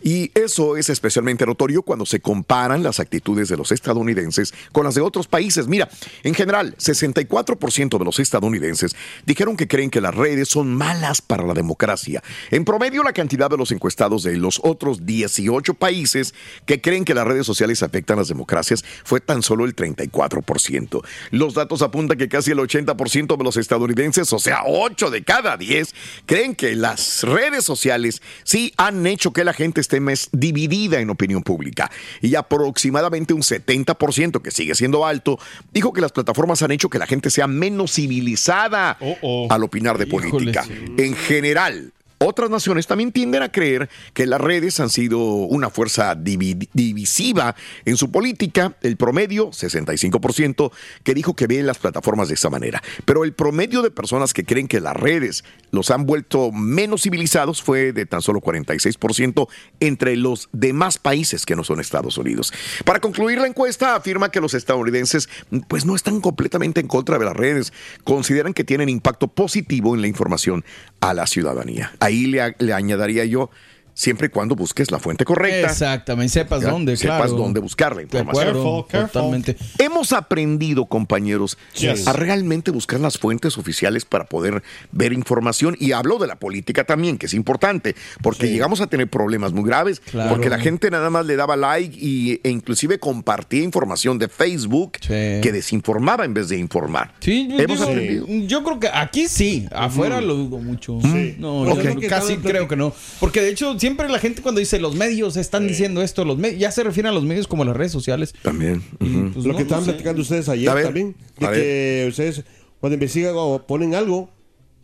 Y 0.03 0.31
eso 0.39 0.77
es 0.77 0.89
especialmente 0.89 1.47
notorio 1.47 1.83
cuando 1.83 2.07
se 2.07 2.21
comparan 2.21 2.83
las 2.83 3.01
actitudes 3.01 3.49
de 3.49 3.57
los 3.57 3.73
estadounidenses 3.73 4.53
con 4.73 4.85
las 4.85 4.92
de 4.95 5.01
otros 5.01 5.27
países. 5.27 5.67
Mira, 5.67 5.89
en 6.23 6.35
general, 6.35 6.77
64% 6.79 7.99
de 7.99 8.05
los 8.05 8.19
estadounidenses 8.19 8.97
dijeron 9.27 9.57
que 9.57 9.69
creen 9.69 9.91
que 9.91 10.01
las 10.01 10.15
redes 10.15 10.49
son 10.49 10.75
malas 10.75 11.21
para 11.21 11.45
la 11.45 11.55
democracia. 11.55 12.23
En 12.51 12.65
promedio, 12.65 13.03
la 13.03 13.13
cantidad 13.13 13.51
de 13.51 13.57
los 13.57 13.73
encuestados 13.73 14.23
de 14.23 14.37
los 14.37 14.61
otros 14.63 15.07
18 15.07 15.75
países 15.75 16.35
que 16.67 16.81
creen 16.81 17.05
que 17.05 17.15
las 17.15 17.27
redes 17.27 17.47
sociales 17.47 17.83
afectan 17.83 18.19
las 18.19 18.29
democracias 18.29 18.85
fue 19.05 19.21
tan 19.21 19.43
solo 19.43 19.65
el 19.65 19.75
34%. 19.75 21.03
Los 21.31 21.55
datos 21.55 21.83
apuntan 21.83 22.19
que 22.19 22.29
casi 22.29 22.51
el 22.51 22.59
80% 22.59 23.37
de 23.37 23.45
los 23.45 23.57
estadounidenses, 23.57 24.33
o 24.33 24.39
sea, 24.39 24.63
8 24.67 25.11
de 25.11 25.23
cada 25.23 25.57
10, 25.57 25.95
creen 26.27 26.55
que 26.55 26.75
las 26.77 27.23
redes 27.23 27.65
sociales 27.65 28.23
sí 28.45 28.73
han 28.77 29.07
hecho 29.07 29.33
que 29.33 29.45
la 29.45 29.53
gente 29.53 29.81
esté 29.81 30.01
más 30.01 30.29
dividida 30.33 31.01
en 31.01 31.11
opinión 31.11 31.43
pública. 31.43 31.91
Y 32.21 32.35
aproximadamente 32.35 33.35
un 33.35 33.43
70%, 33.43 34.43
que 34.43 34.51
sigue 34.51 34.75
siendo 34.75 34.82
alto, 35.07 35.39
dijo 35.73 35.93
que 35.93 36.01
las 36.01 36.13
plataformas 36.13 36.63
han 36.63 36.71
hecho 36.73 36.89
que 36.91 36.99
la 36.99 37.07
gente 37.07 37.31
sea 37.31 37.47
menos 37.47 37.93
civilizada 37.93 38.97
Oh, 39.01 39.17
oh. 39.23 39.47
al 39.51 39.63
opinar 39.65 39.99
de 39.99 40.07
Híjole, 40.07 40.31
política. 40.31 40.65
sí. 40.65 40.73
En 40.99 41.15
general, 41.15 41.93
Otras 42.25 42.51
naciones 42.51 42.87
también 42.87 43.13
tienden 43.13 43.43
a 43.43 43.51
creer 43.51 43.89
que 44.15 44.27
las 44.27 44.41
redes 44.41 44.79
han 44.81 44.91
sido 44.91 45.19
una 45.19 45.71
fuerza 45.71 46.15
divi- 46.17 46.69
divisiva 46.73 47.55
en 47.85 47.97
su 47.97 48.11
política. 48.11 48.77
El 48.83 48.97
promedio, 48.97 49.51
65%, 49.51 50.71
que 51.03 51.15
dijo 51.15 51.35
que 51.35 51.47
ve 51.47 51.63
las 51.63 51.79
plataformas 51.79 52.29
de 52.29 52.35
esa 52.35 52.51
manera. 52.51 52.83
Pero 53.05 53.25
el 53.25 53.33
promedio 53.33 53.83
de 53.83 53.91
personas 53.91 54.33
que 54.33 54.45
creen 54.45 54.69
que 54.69 54.81
las 54.81 54.95
redes 54.97 55.45
los 55.71 55.91
han 55.91 56.07
vuelto 56.07 56.53
menos 56.53 57.03
civilizados 57.03 57.63
fue 57.63 57.93
de 57.93 58.07
tan 58.07 58.23
solo 58.23 58.41
46% 58.41 59.49
entre 59.81 60.17
los 60.17 60.49
demás 60.53 60.99
países 60.99 61.45
que 61.47 61.57
no 61.57 61.65
son 61.65 61.81
Estados 61.81 62.19
Unidos. 62.19 62.53
Para 62.85 63.01
concluir 63.01 63.39
la 63.39 63.47
encuesta, 63.47 63.95
afirma 63.97 64.31
que 64.31 64.41
los 64.41 64.55
estadounidenses 64.55 65.29
pues 65.69 65.85
no 65.85 65.97
están 65.97 66.21
completamente 66.21 66.81
en 66.81 66.89
contra 66.89 67.19
de 67.19 67.25
las 67.25 67.37
redes. 67.37 67.73
Consideran 68.05 68.55
que 68.55 68.65
tienen 68.65 68.89
impacto 68.89 69.29
positivo 69.29 69.95
en 69.95 70.01
la 70.03 70.07
información 70.09 70.65
a 71.01 71.15
la 71.15 71.27
ciudadanía. 71.27 71.93
Le, 72.27 72.55
le 72.59 72.73
añadiría 72.73 73.25
yo, 73.25 73.51
siempre 73.95 74.27
y 74.29 74.31
cuando 74.31 74.55
busques 74.57 74.91
la 74.91 74.99
fuente 74.99 75.25
correcta. 75.25 75.69
Exactamente, 75.71 76.33
sepas 76.33 76.63
Ya, 76.63 76.71
dónde, 76.71 76.97
sepas 76.97 77.19
claro. 77.23 77.37
dónde 77.37 77.61
buscar 77.61 77.95
la 77.97 78.03
información. 78.03 78.49
acuerdo, 78.49 78.87
totalmente. 78.91 79.57
Hemos 79.79 80.13
aprendido, 80.13 80.87
compañeros, 80.87 81.59
Yes. 81.75 82.07
a 82.09 82.13
realmente 82.13 82.71
buscar 82.71 83.01
las 83.01 83.19
fuentes 83.19 83.59
oficiales 83.59 84.05
para 84.05 84.25
poder 84.25 84.63
ver 84.93 85.13
información. 85.13 85.77
Y 85.79 85.93
hablo 85.93 86.19
de 86.19 86.27
la 86.27 86.37
política 86.37 86.85
también, 86.85 87.19
que 87.19 87.27
es 87.27 87.35
importante, 87.35 87.95
porque 88.23 88.49
llegamos 88.49 88.81
a 88.81 88.87
tener 88.87 89.09
problemas 89.09 89.53
muy 89.53 89.65
graves, 89.69 90.01
Claro. 90.01 90.31
porque 90.31 90.49
la 90.49 90.59
gente 90.59 90.91
nada 90.91 91.11
más 91.11 91.27
le 91.27 91.37
daba 91.37 91.57
like 91.57 91.97
y, 92.01 92.41
e 92.43 92.51
inclusive 92.51 92.99
compartía 92.99 93.63
información 93.63 94.19
de 94.19 94.29
Facebook 94.29 94.93
que 95.01 95.51
desinformaba 95.53 96.25
en 96.25 96.35
vez 96.35 96.49
de 96.49 96.59
informar. 96.59 97.13
Sí, 97.21 97.49
yo, 97.51 97.59
Hemos 97.59 97.79
digo, 97.81 97.91
aprendido. 97.91 98.27
yo 98.47 98.65
creo 98.65 98.81
que 98.81 98.89
aquí 98.93 99.29
sí, 99.29 99.67
afuera 99.73 100.21
lo 100.21 100.35
dudo 100.35 100.59
mucho. 100.59 100.99
Sí. 101.03 101.37
No, 101.39 101.67
yo 101.83 102.09
casi 102.09 102.37
creo 102.37 102.69
que 102.69 102.77
no. 102.77 102.93
Porque 103.21 103.41
de 103.41 103.51
hecho, 103.51 103.77
siempre 103.83 104.09
la 104.09 104.21
gente 104.21 104.43
cuando 104.43 104.61
dice 104.61 104.79
los 104.79 104.95
medios 104.95 105.37
están 105.37 105.67
diciendo 105.67 106.03
esto, 106.03 106.25
los 106.25 106.39
medios, 106.39 106.61
ya 106.61 106.71
se 106.71 106.85
refieren 106.85 107.11
a 107.11 107.13
los 107.15 107.25
medios 107.25 107.49
como 107.49 107.65
las 107.65 107.77
redes 107.77 107.91
sociales. 107.91 108.33
También. 108.41 108.81
pues, 108.99 109.45
Lo 109.45 109.53
no, 109.53 109.57
que 109.57 109.63
estaban 109.63 109.81
no 109.81 109.87
sé. 109.87 109.93
platicando 109.93 110.23
ustedes 110.23 110.49
ayer 110.49 110.69
A 110.71 110.83
también, 110.83 111.17
a 111.41 111.51
de 111.51 111.57
que 111.57 112.07
ustedes 112.09 112.45
cuando 112.79 112.95
investigan 112.95 113.35
o 113.37 113.67
ponen 113.67 113.97
algo, 113.97 114.31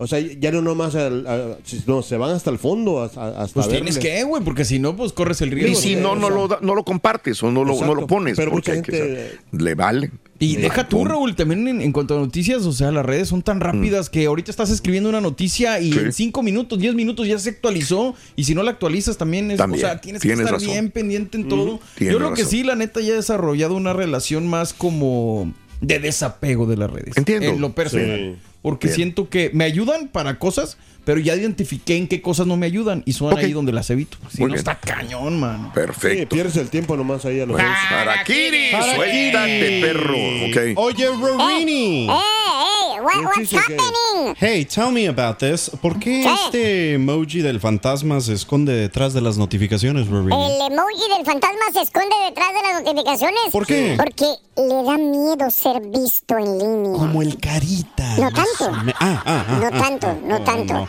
o 0.01 0.07
sea, 0.07 0.21
ya 0.21 0.53
no 0.53 0.63
nomás, 0.63 0.95
al- 0.95 1.59
no, 1.87 2.03
se 2.03 2.17
van 2.17 2.31
hasta 2.31 2.51
el 2.51 2.59
fondo, 2.59 3.03
hasta, 3.03 3.41
hasta 3.43 3.55
Pues 3.55 3.69
tienes 3.69 3.97
verle. 3.97 4.11
que, 4.11 4.25
güey, 4.25 4.43
porque 4.45 4.65
si 4.65 4.79
no, 4.79 4.97
pues 4.97 5.13
corres 5.13 5.41
el 5.41 5.51
riesgo. 5.51 5.73
Y 5.73 5.75
si 5.75 5.97
no, 5.97 6.15
no 6.15 6.31
lo, 6.31 6.47
da- 6.49 6.59
no 6.63 6.75
lo 6.75 6.85
compartes 6.85 7.43
o 7.43 7.51
no 7.51 7.65
lo, 7.65 7.79
no 7.85 7.95
lo 7.95 8.07
pones. 8.07 8.37
Pero 8.37 8.53
porque 8.53 8.71
mucha 8.71 8.79
hay 8.79 8.83
que 8.83 8.93
gente- 8.93 9.15
saber. 9.17 9.41
le 9.53 9.75
vale. 9.75 10.11
Y 10.41 10.55
Le 10.55 10.63
deja 10.63 10.89
tú, 10.89 10.99
vale. 10.99 11.11
Raúl, 11.11 11.35
también 11.35 11.67
en, 11.67 11.81
en 11.81 11.91
cuanto 11.91 12.17
a 12.17 12.21
noticias, 12.21 12.63
o 12.65 12.71
sea, 12.71 12.93
las 12.93 13.05
redes 13.05 13.27
son 13.27 13.43
tan 13.43 13.59
rápidas 13.59 14.09
que 14.09 14.25
ahorita 14.27 14.53
estás 14.53 14.71
escribiendo 14.71 15.09
una 15.09 15.21
noticia 15.21 15.81
y 15.81 15.91
Mm. 15.91 15.95
Sí. 15.95 15.99
en 15.99 16.13
cinco 16.13 16.43
minutos, 16.45 16.79
diez 16.79 16.95
minutos 16.95 17.27
ya 17.27 17.37
se 17.41 17.51
actualizó. 17.51 18.15
Y 18.37 18.45
si 18.45 18.55
no 18.55 18.63
la 18.63 18.71
actualizas 18.71 19.17
también 19.17 19.51
es, 19.51 19.57
También, 19.59 19.85
o 19.85 19.89
sea, 19.89 20.01
tienes 20.01 20.23
que 20.23 20.33
estar 20.33 20.53
razón. 20.53 20.69
bien 20.69 20.91
pendiente 20.93 21.37
en 21.39 21.47
Mm, 21.47 21.49
todo. 21.49 21.81
tienes 21.97 22.13
Yo 22.13 22.19
creo 22.19 22.35
que 22.35 22.43
razón. 22.43 22.51
sí, 22.53 22.63
la 22.63 22.77
neta, 22.77 23.01
ya 23.01 23.15
he 23.15 23.17
desarrollado 23.17 23.75
una 23.75 23.93
relación 23.95 24.47
más 24.47 24.73
como 24.73 25.53
de 25.81 25.99
desapego 25.99 26.67
de 26.67 26.77
las 26.77 26.91
redes. 26.91 27.17
Entiendo. 27.17 27.49
En 27.49 27.61
lo 27.61 27.73
personal. 27.75 28.37
Sí. 28.41 28.48
Porque 28.63 28.89
Bien. 28.89 28.97
siento 28.97 29.29
que 29.29 29.51
me 29.55 29.65
ayudan 29.65 30.09
para 30.09 30.39
cosas, 30.39 30.79
pero 31.05 31.21
ya 31.21 31.35
identifiqué 31.35 31.97
en 31.97 32.09
qué 32.09 32.21
cosas 32.21 32.47
no 32.47 32.57
me 32.57 32.67
ayudan 32.67 33.03
y 33.07 33.13
son 33.13 33.37
ahí 33.39 33.53
donde 33.53 33.73
las 33.73 33.89
evito. 33.91 34.19
Si 34.31 34.41
Muy 34.41 34.49
no, 34.49 34.55
bien. 34.55 34.59
está 34.59 34.75
cañón, 34.79 35.39
mano. 35.41 35.73
Perfecto. 35.73 36.19
Sí, 36.19 36.27
pierdes 36.27 36.57
el 36.57 36.69
tiempo 36.69 36.97
nomás 36.97 37.25
ahí 37.25 37.41
a 37.41 37.47
los 37.47 37.59
Harakiri, 37.59 38.71
suéltate, 38.71 39.81
perro. 39.81 40.17
Oye, 40.83 41.07
Rorini. 41.09 42.07
Hey, 42.09 42.11
hey, 42.11 42.78
what, 43.03 43.25
what's 43.25 43.53
happening? 43.53 44.35
Hey, 44.39 44.65
tell 44.65 44.91
me 44.91 45.07
about 45.09 45.39
this. 45.39 45.71
¿Por 45.83 45.99
qué 45.99 46.23
¿Qué? 46.23 46.35
este 46.35 46.93
emoji 46.95 47.41
del 47.43 47.61
fantasma 47.61 48.21
se 48.21 48.33
esconde 48.35 48.73
detrás 48.75 49.13
de 49.15 49.21
las 49.21 49.37
notificaciones, 49.39 50.09
Rorini? 50.09 50.35
El 50.35 50.73
emoji 50.73 51.09
del 51.17 51.25
fantasma 51.25 51.65
se 51.73 51.83
esconde 51.83 52.15
detrás 52.29 52.49
de 52.55 52.63
las 52.63 52.83
notificaciones. 52.83 53.41
¿Por 53.53 53.67
qué? 53.67 53.95
Porque 53.97 54.27
le 54.57 54.83
da 54.85 54.97
miedo 54.99 55.51
ser 55.51 55.81
visto 55.83 56.37
en 56.39 56.59
línea. 56.59 56.93
Como 56.99 57.23
el 57.23 57.39
carita. 57.39 58.17
No 58.19 58.31
tanto. 58.33 58.73
Me- 58.85 58.95
Ah, 59.01 59.23
ah, 59.25 59.45
ah. 59.49 59.59
No 59.61 59.67
ah, 59.67 59.71
tanto, 59.83 60.07
ah, 60.09 60.17
no 60.25 60.35
ah, 60.37 60.45
tanto. 60.45 60.75
no. 60.75 60.89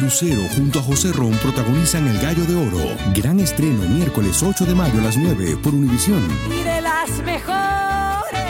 Lucero 0.00 0.42
junto 0.56 0.80
a 0.80 0.82
José 0.82 1.12
Ron 1.12 1.32
protagonizan 1.32 2.06
El 2.08 2.18
Gallo 2.18 2.44
de 2.44 2.56
Oro. 2.56 2.96
Gran 3.14 3.40
estreno 3.40 3.82
miércoles 3.88 4.42
8 4.42 4.64
de 4.64 4.74
mayo 4.74 4.98
a 4.98 5.02
las 5.02 5.16
9 5.16 5.58
por 5.62 5.74
Univisión. 5.74 6.22
Y 6.50 6.62
de 6.62 6.80
las 6.80 7.10
mejores. 7.22 8.40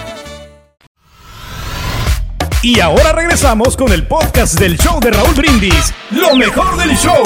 Y 2.63 2.81
ahora 2.81 3.13
regresamos 3.13 3.77
con 3.77 3.93
el 3.93 4.07
podcast 4.07 4.59
del 4.59 4.79
show 4.79 4.99
de 5.01 5.11
Raúl 5.11 5.35
Brindis. 5.35 5.93
Lo 6.11 6.35
mejor 6.35 6.79
del 6.79 6.97
show. 6.97 7.23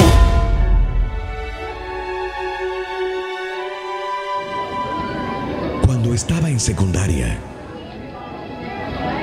Cuando 5.86 6.12
estaba 6.12 6.50
en 6.50 6.58
secundaria, 6.58 7.38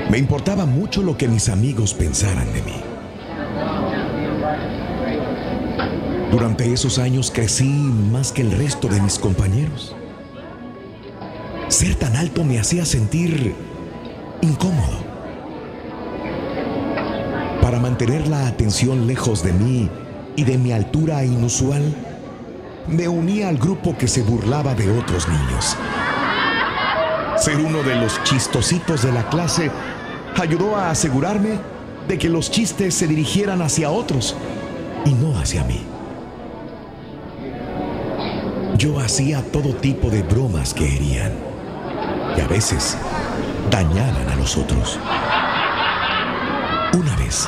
me 0.09 0.17
importaba 0.17 0.65
mucho 0.65 1.01
lo 1.01 1.17
que 1.17 1.27
mis 1.27 1.49
amigos 1.49 1.93
pensaran 1.93 2.51
de 2.53 2.61
mí. 2.61 2.81
Durante 6.35 6.73
esos 6.73 6.99
años 6.99 7.31
crecí 7.33 7.63
más 7.63 8.33
que 8.33 8.41
el 8.41 8.51
resto 8.51 8.89
de 8.89 8.99
mis 8.99 9.17
compañeros. 9.17 9.95
Ser 11.69 11.95
tan 11.95 12.13
alto 12.17 12.43
me 12.43 12.59
hacía 12.59 12.83
sentir 12.83 13.55
incómodo. 14.41 14.97
Para 17.61 17.79
mantener 17.79 18.27
la 18.27 18.47
atención 18.47 19.07
lejos 19.07 19.43
de 19.43 19.53
mí 19.53 19.89
y 20.35 20.43
de 20.43 20.57
mi 20.57 20.73
altura 20.73 21.23
inusual, 21.23 21.95
me 22.85 23.07
unía 23.07 23.47
al 23.47 23.57
grupo 23.57 23.97
que 23.97 24.09
se 24.09 24.21
burlaba 24.21 24.75
de 24.75 24.91
otros 24.91 25.29
niños. 25.29 25.77
Ser 27.37 27.55
uno 27.59 27.81
de 27.81 27.95
los 27.95 28.21
chistositos 28.25 29.03
de 29.03 29.13
la 29.13 29.29
clase 29.29 29.71
ayudó 30.37 30.75
a 30.75 30.89
asegurarme 30.89 31.59
de 32.09 32.17
que 32.17 32.27
los 32.27 32.51
chistes 32.51 32.93
se 32.93 33.07
dirigieran 33.07 33.61
hacia 33.61 33.89
otros 33.89 34.35
y 35.05 35.13
no 35.13 35.39
hacia 35.39 35.63
mí. 35.63 35.94
Yo 38.77 38.99
hacía 38.99 39.41
todo 39.51 39.73
tipo 39.75 40.09
de 40.09 40.21
bromas 40.21 40.73
que 40.73 40.95
herían 40.95 41.31
y 42.35 42.41
a 42.41 42.47
veces 42.47 42.97
dañaban 43.71 44.27
a 44.27 44.35
los 44.35 44.57
otros. 44.57 44.99
Una 46.93 47.15
vez, 47.15 47.47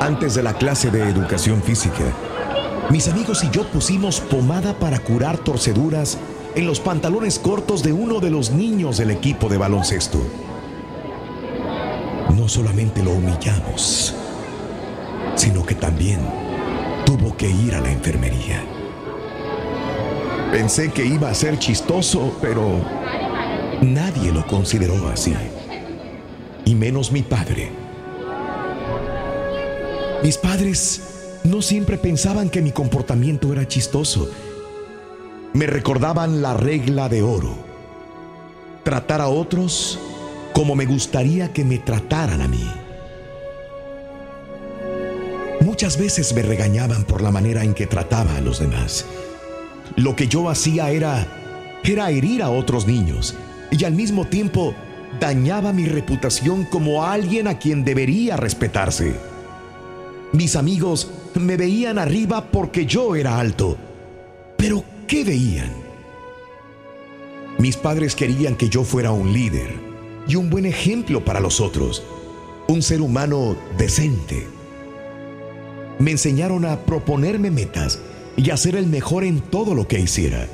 antes 0.00 0.34
de 0.34 0.42
la 0.42 0.54
clase 0.54 0.90
de 0.90 1.08
educación 1.08 1.62
física, 1.62 2.02
mis 2.90 3.06
amigos 3.06 3.44
y 3.44 3.50
yo 3.50 3.64
pusimos 3.68 4.20
pomada 4.20 4.74
para 4.74 4.98
curar 4.98 5.38
torceduras 5.38 6.18
en 6.56 6.66
los 6.66 6.80
pantalones 6.80 7.38
cortos 7.38 7.84
de 7.84 7.92
uno 7.92 8.18
de 8.18 8.30
los 8.30 8.50
niños 8.50 8.98
del 8.98 9.12
equipo 9.12 9.48
de 9.48 9.58
baloncesto. 9.58 10.18
No 12.34 12.48
solamente 12.48 13.04
lo 13.04 13.12
humillamos, 13.12 14.14
sino 15.36 15.64
que 15.64 15.76
también 15.76 16.18
tuvo 17.04 17.36
que 17.36 17.48
ir 17.48 17.76
a 17.76 17.80
la 17.80 17.92
enfermería. 17.92 18.67
Pensé 20.50 20.90
que 20.90 21.04
iba 21.04 21.28
a 21.28 21.34
ser 21.34 21.58
chistoso, 21.58 22.36
pero 22.40 22.80
nadie 23.82 24.32
lo 24.32 24.46
consideró 24.46 25.08
así. 25.08 25.34
Y 26.64 26.74
menos 26.74 27.12
mi 27.12 27.22
padre. 27.22 27.70
Mis 30.22 30.38
padres 30.38 31.40
no 31.44 31.60
siempre 31.60 31.98
pensaban 31.98 32.48
que 32.48 32.62
mi 32.62 32.72
comportamiento 32.72 33.52
era 33.52 33.68
chistoso. 33.68 34.30
Me 35.52 35.66
recordaban 35.66 36.40
la 36.40 36.54
regla 36.54 37.10
de 37.10 37.22
oro. 37.22 37.54
Tratar 38.84 39.20
a 39.20 39.28
otros 39.28 39.98
como 40.54 40.74
me 40.74 40.86
gustaría 40.86 41.52
que 41.52 41.64
me 41.64 41.78
trataran 41.78 42.40
a 42.40 42.48
mí. 42.48 42.68
Muchas 45.60 45.98
veces 45.98 46.34
me 46.34 46.42
regañaban 46.42 47.04
por 47.04 47.20
la 47.20 47.30
manera 47.30 47.62
en 47.62 47.74
que 47.74 47.86
trataba 47.86 48.36
a 48.36 48.40
los 48.40 48.58
demás. 48.58 49.04
Lo 49.96 50.16
que 50.16 50.28
yo 50.28 50.48
hacía 50.48 50.90
era 50.90 51.26
era 51.84 52.10
herir 52.10 52.42
a 52.42 52.50
otros 52.50 52.86
niños 52.86 53.34
y 53.70 53.84
al 53.84 53.92
mismo 53.92 54.26
tiempo 54.26 54.74
dañaba 55.20 55.72
mi 55.72 55.86
reputación 55.86 56.64
como 56.64 57.04
alguien 57.04 57.48
a 57.48 57.58
quien 57.58 57.84
debería 57.84 58.36
respetarse. 58.36 59.14
Mis 60.32 60.56
amigos 60.56 61.10
me 61.34 61.56
veían 61.56 61.98
arriba 61.98 62.50
porque 62.50 62.84
yo 62.84 63.16
era 63.16 63.38
alto. 63.38 63.76
Pero 64.56 64.84
¿qué 65.06 65.24
veían? 65.24 65.72
Mis 67.58 67.76
padres 67.76 68.14
querían 68.14 68.54
que 68.54 68.68
yo 68.68 68.84
fuera 68.84 69.12
un 69.12 69.32
líder 69.32 69.74
y 70.26 70.36
un 70.36 70.50
buen 70.50 70.66
ejemplo 70.66 71.24
para 71.24 71.40
los 71.40 71.60
otros, 71.60 72.02
un 72.68 72.82
ser 72.82 73.00
humano 73.00 73.56
decente. 73.78 74.46
Me 75.98 76.10
enseñaron 76.10 76.64
a 76.66 76.80
proponerme 76.80 77.50
metas 77.50 77.98
y 78.38 78.50
a 78.50 78.56
ser 78.56 78.76
el 78.76 78.86
mejor 78.86 79.24
en 79.24 79.40
todo 79.40 79.74
lo 79.74 79.88
que 79.88 79.98
hiciera. 79.98 80.46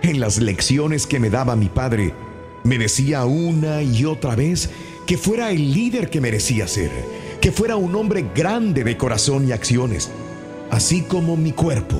En 0.00 0.20
las 0.20 0.38
lecciones 0.40 1.06
que 1.08 1.18
me 1.18 1.28
daba 1.28 1.56
mi 1.56 1.68
padre, 1.68 2.14
me 2.62 2.78
decía 2.78 3.24
una 3.24 3.82
y 3.82 4.04
otra 4.04 4.36
vez 4.36 4.70
que 5.06 5.18
fuera 5.18 5.50
el 5.50 5.74
líder 5.74 6.08
que 6.08 6.20
merecía 6.20 6.68
ser, 6.68 6.90
que 7.40 7.50
fuera 7.50 7.74
un 7.74 7.96
hombre 7.96 8.26
grande 8.34 8.84
de 8.84 8.96
corazón 8.96 9.48
y 9.48 9.52
acciones, 9.52 10.08
así 10.70 11.02
como 11.02 11.36
mi 11.36 11.50
cuerpo. 11.50 11.96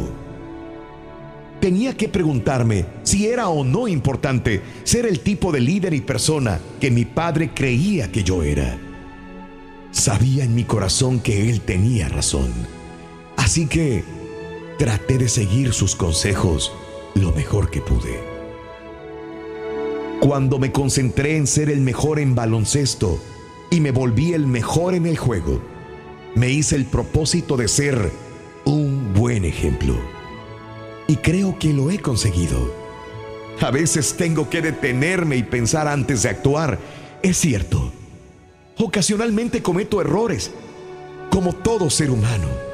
Tenía 1.60 1.96
que 1.96 2.08
preguntarme 2.08 2.86
si 3.02 3.26
era 3.26 3.48
o 3.48 3.64
no 3.64 3.88
importante 3.88 4.62
ser 4.84 5.06
el 5.06 5.20
tipo 5.20 5.50
de 5.50 5.60
líder 5.60 5.92
y 5.92 6.00
persona 6.00 6.60
que 6.80 6.90
mi 6.90 7.04
padre 7.04 7.50
creía 7.52 8.12
que 8.12 8.22
yo 8.22 8.44
era. 8.44 8.78
Sabía 9.90 10.44
en 10.44 10.54
mi 10.54 10.62
corazón 10.62 11.18
que 11.18 11.50
él 11.50 11.62
tenía 11.62 12.08
razón. 12.08 12.50
Así 13.36 13.66
que 13.66 14.19
traté 14.80 15.18
de 15.18 15.28
seguir 15.28 15.74
sus 15.74 15.94
consejos 15.94 16.72
lo 17.14 17.32
mejor 17.32 17.70
que 17.70 17.82
pude. 17.82 18.18
Cuando 20.20 20.58
me 20.58 20.72
concentré 20.72 21.36
en 21.36 21.46
ser 21.46 21.68
el 21.68 21.82
mejor 21.82 22.18
en 22.18 22.34
baloncesto 22.34 23.22
y 23.70 23.80
me 23.82 23.90
volví 23.90 24.32
el 24.32 24.46
mejor 24.46 24.94
en 24.94 25.04
el 25.04 25.18
juego, 25.18 25.60
me 26.34 26.48
hice 26.48 26.76
el 26.76 26.86
propósito 26.86 27.58
de 27.58 27.68
ser 27.68 28.10
un 28.64 29.12
buen 29.12 29.44
ejemplo. 29.44 29.94
Y 31.08 31.16
creo 31.16 31.58
que 31.58 31.74
lo 31.74 31.90
he 31.90 31.98
conseguido. 31.98 32.74
A 33.60 33.70
veces 33.70 34.14
tengo 34.16 34.48
que 34.48 34.62
detenerme 34.62 35.36
y 35.36 35.42
pensar 35.42 35.88
antes 35.88 36.22
de 36.22 36.30
actuar. 36.30 36.78
Es 37.22 37.36
cierto. 37.36 37.92
Ocasionalmente 38.78 39.60
cometo 39.60 40.00
errores, 40.00 40.50
como 41.30 41.52
todo 41.52 41.90
ser 41.90 42.10
humano. 42.10 42.69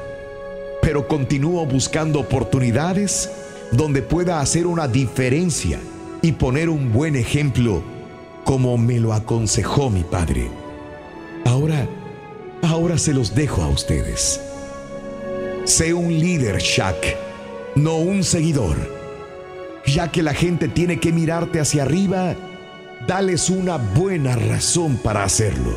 Continúo 1.05 1.65
buscando 1.65 2.21
oportunidades 2.21 3.29
donde 3.71 4.01
pueda 4.01 4.39
hacer 4.39 4.65
una 4.65 4.87
diferencia 4.87 5.79
y 6.21 6.31
poner 6.31 6.69
un 6.69 6.91
buen 6.91 7.15
ejemplo 7.15 7.83
como 8.43 8.77
me 8.77 8.99
lo 8.99 9.13
aconsejó 9.13 9.89
mi 9.89 10.03
padre. 10.03 10.49
Ahora, 11.45 11.85
ahora 12.61 12.97
se 12.97 13.13
los 13.13 13.35
dejo 13.35 13.61
a 13.61 13.67
ustedes. 13.67 14.39
Sé 15.65 15.93
un 15.93 16.17
líder, 16.17 16.59
Shaq, 16.59 17.17
no 17.75 17.97
un 17.97 18.23
seguidor. 18.23 18.77
Ya 19.85 20.09
que 20.11 20.23
la 20.23 20.33
gente 20.33 20.69
tiene 20.69 20.97
que 20.99 21.11
mirarte 21.11 21.59
hacia 21.59 21.83
arriba, 21.83 22.35
dales 23.05 23.49
una 23.49 23.75
buena 23.75 24.35
razón 24.35 24.97
para 24.97 25.25
hacerlo. 25.25 25.75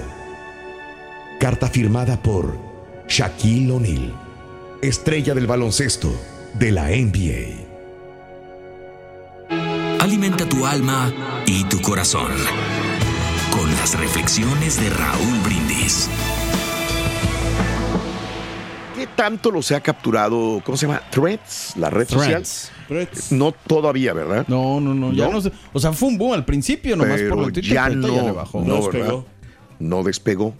Carta 1.40 1.66
firmada 1.66 2.22
por 2.22 2.56
Shaquille 3.08 3.72
O'Neal, 3.72 4.14
estrella 4.82 5.34
del 5.34 5.46
baloncesto 5.46 6.10
de 6.54 6.72
la 6.72 6.88
NBA. 6.88 7.68
Alimenta 10.00 10.48
tu 10.48 10.66
alma 10.66 11.12
y 11.46 11.64
tu 11.64 11.80
corazón 11.82 12.30
con 13.52 13.70
las 13.72 13.98
reflexiones 13.98 14.80
de 14.80 14.90
Raúl 14.90 15.38
Brindis. 15.44 16.08
¿Qué 18.96 19.06
tanto 19.06 19.50
los 19.50 19.70
ha 19.72 19.80
capturado, 19.80 20.62
cómo 20.64 20.76
se 20.76 20.86
llama? 20.86 21.02
Threads, 21.10 21.74
la 21.76 21.90
red 21.90 22.06
Threads. 22.06 22.70
social. 22.88 23.08
No 23.30 23.52
todavía, 23.52 24.12
¿verdad? 24.12 24.44
No, 24.48 24.80
no, 24.80 24.94
no, 24.94 25.12
ya 25.12 25.28
no 25.28 25.40
sé. 25.40 25.52
O 25.72 25.80
sea, 25.80 25.92
fue 25.92 26.08
un 26.08 26.18
boom 26.18 26.32
al 26.34 26.44
principio, 26.44 26.96
nomás 26.96 27.16
Pero 27.20 27.34
por 27.34 27.38
lo 27.46 27.52
Twitter, 27.52 27.64
ya 27.72 27.84
pero 27.84 27.96
no, 28.00 28.16
ya 28.16 28.22
le 28.22 28.32
bajó. 28.32 28.62
no, 28.62 28.88
¿verdad? 28.90 29.14
No 29.78 30.02
despegó. 30.02 30.54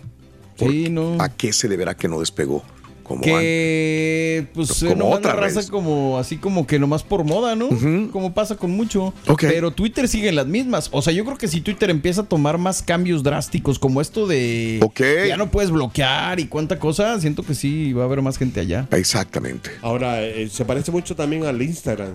Sí, 0.56 0.88
no. 0.90 1.16
¿A 1.20 1.28
qué 1.30 1.52
se 1.52 1.68
deberá 1.68 1.94
que 1.96 2.06
no 2.08 2.20
despegó? 2.20 2.62
Como 3.10 3.22
que 3.22 4.46
pues 4.54 4.84
Como 4.84 4.94
nomás 4.94 5.18
otra 5.18 5.32
raza 5.32 5.56
vez. 5.56 5.68
como 5.68 6.16
así 6.16 6.36
como 6.36 6.64
que 6.68 6.78
nomás 6.78 7.02
por 7.02 7.24
moda, 7.24 7.56
¿no? 7.56 7.68
Como 8.12 8.32
pasa 8.34 8.54
con 8.56 8.70
mucho. 8.70 9.12
Pero 9.40 9.72
Twitter 9.72 10.06
sigue 10.06 10.28
en 10.28 10.36
las 10.36 10.46
mismas. 10.46 10.90
O 10.92 11.02
sea, 11.02 11.12
yo 11.12 11.24
creo 11.24 11.36
que 11.36 11.48
si 11.48 11.60
Twitter 11.60 11.90
empieza 11.90 12.20
a 12.20 12.26
tomar 12.26 12.56
más 12.56 12.84
cambios 12.84 13.24
drásticos, 13.24 13.80
como 13.80 14.00
esto 14.00 14.28
de 14.28 14.78
que 14.94 15.24
ya 15.26 15.36
no 15.36 15.50
puedes 15.50 15.72
bloquear 15.72 16.38
y 16.38 16.46
cuánta 16.46 16.78
cosa, 16.78 17.20
siento 17.20 17.42
que 17.42 17.56
sí 17.56 17.92
va 17.92 18.02
a 18.02 18.06
haber 18.06 18.22
más 18.22 18.38
gente 18.38 18.60
allá. 18.60 18.86
Exactamente. 18.92 19.70
Ahora, 19.82 20.22
eh, 20.22 20.48
se 20.48 20.64
parece 20.64 20.92
mucho 20.92 21.16
también 21.16 21.44
al 21.46 21.60
Instagram. 21.60 22.12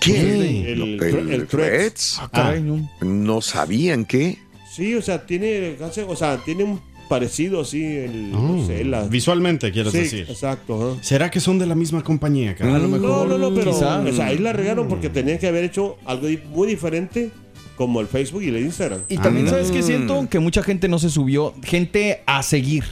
¿Qué? 0.00 0.72
El, 0.72 0.80
El, 0.80 1.02
el, 1.02 1.30
el 1.32 1.46
Threads. 1.46 1.48
Threads. 1.50 2.18
Ah, 2.22 2.30
caray, 2.32 2.62
no. 2.62 2.90
no 3.02 3.42
sabían 3.42 4.06
que. 4.06 4.38
Sí, 4.72 4.94
o 4.94 5.02
sea, 5.02 5.26
tiene, 5.26 5.76
o 6.08 6.16
sea, 6.16 6.38
tiene 6.38 6.64
un 6.64 6.80
parecido 7.10 7.60
así, 7.60 7.84
el, 7.84 8.30
no 8.32 8.64
sé, 8.66 8.84
la- 8.84 9.02
Visualmente, 9.08 9.70
quieres 9.72 9.92
Sí, 9.92 9.98
decir. 9.98 10.26
Exacto. 10.30 10.96
¿Será 11.02 11.30
que 11.30 11.40
son 11.40 11.58
de 11.58 11.66
la 11.66 11.74
misma 11.74 12.02
compañía? 12.02 12.54
cara? 12.54 12.70
no, 12.78 12.86
no, 12.88 13.36
no, 13.36 13.54
pero 13.54 13.72
Quizá. 13.72 13.98
o 14.00 14.12
sea, 14.12 14.26
ahí 14.26 14.38
la 14.38 14.52
regaron 14.54 14.86
porque 14.88 15.10
tenían 15.10 15.38
que 15.38 15.48
haber 15.48 15.64
hecho 15.64 15.98
algo 16.06 16.28
muy 16.54 16.68
diferente 16.68 17.30
como 17.76 18.00
el 18.00 18.06
Facebook 18.06 18.42
y 18.42 18.48
el 18.48 18.58
Instagram. 18.60 19.00
Y 19.08 19.18
también, 19.18 19.48
¿sabes 19.48 19.70
Mm. 19.70 19.74
qué 19.74 19.82
siento? 19.82 20.28
Que 20.30 20.38
mucha 20.38 20.62
gente 20.62 20.86
no 20.88 20.98
se 20.98 21.10
subió, 21.10 21.52
gente 21.64 22.22
a 22.26 22.42
seguir. 22.42 22.84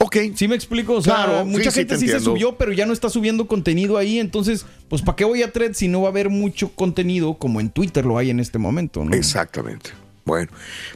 Ok. 0.00 0.16
¿Sí 0.36 0.48
me 0.48 0.54
explico? 0.54 0.94
O 0.94 1.02
sea, 1.02 1.14
Claro, 1.24 1.44
mucha 1.44 1.70
sí, 1.70 1.80
gente 1.80 1.94
te 1.94 2.00
sí 2.00 2.08
se 2.08 2.20
subió, 2.20 2.56
pero 2.56 2.72
ya 2.72 2.86
no 2.86 2.92
está 2.92 3.10
subiendo 3.10 3.46
contenido 3.48 3.96
ahí. 3.98 4.18
Entonces, 4.20 4.64
pues, 4.88 5.02
¿para 5.02 5.16
qué 5.16 5.24
voy 5.24 5.42
a 5.42 5.52
Thread 5.52 5.72
si 5.74 5.88
no 5.88 6.00
va 6.02 6.08
a 6.08 6.10
haber 6.10 6.30
mucho 6.30 6.68
contenido 6.70 7.34
como 7.34 7.60
en 7.60 7.68
Twitter 7.70 8.06
lo 8.06 8.16
hay 8.16 8.30
en 8.30 8.38
este 8.40 8.58
momento? 8.58 9.04
¿no? 9.04 9.14
Exactamente. 9.14 9.90
Bueno, 10.28 10.52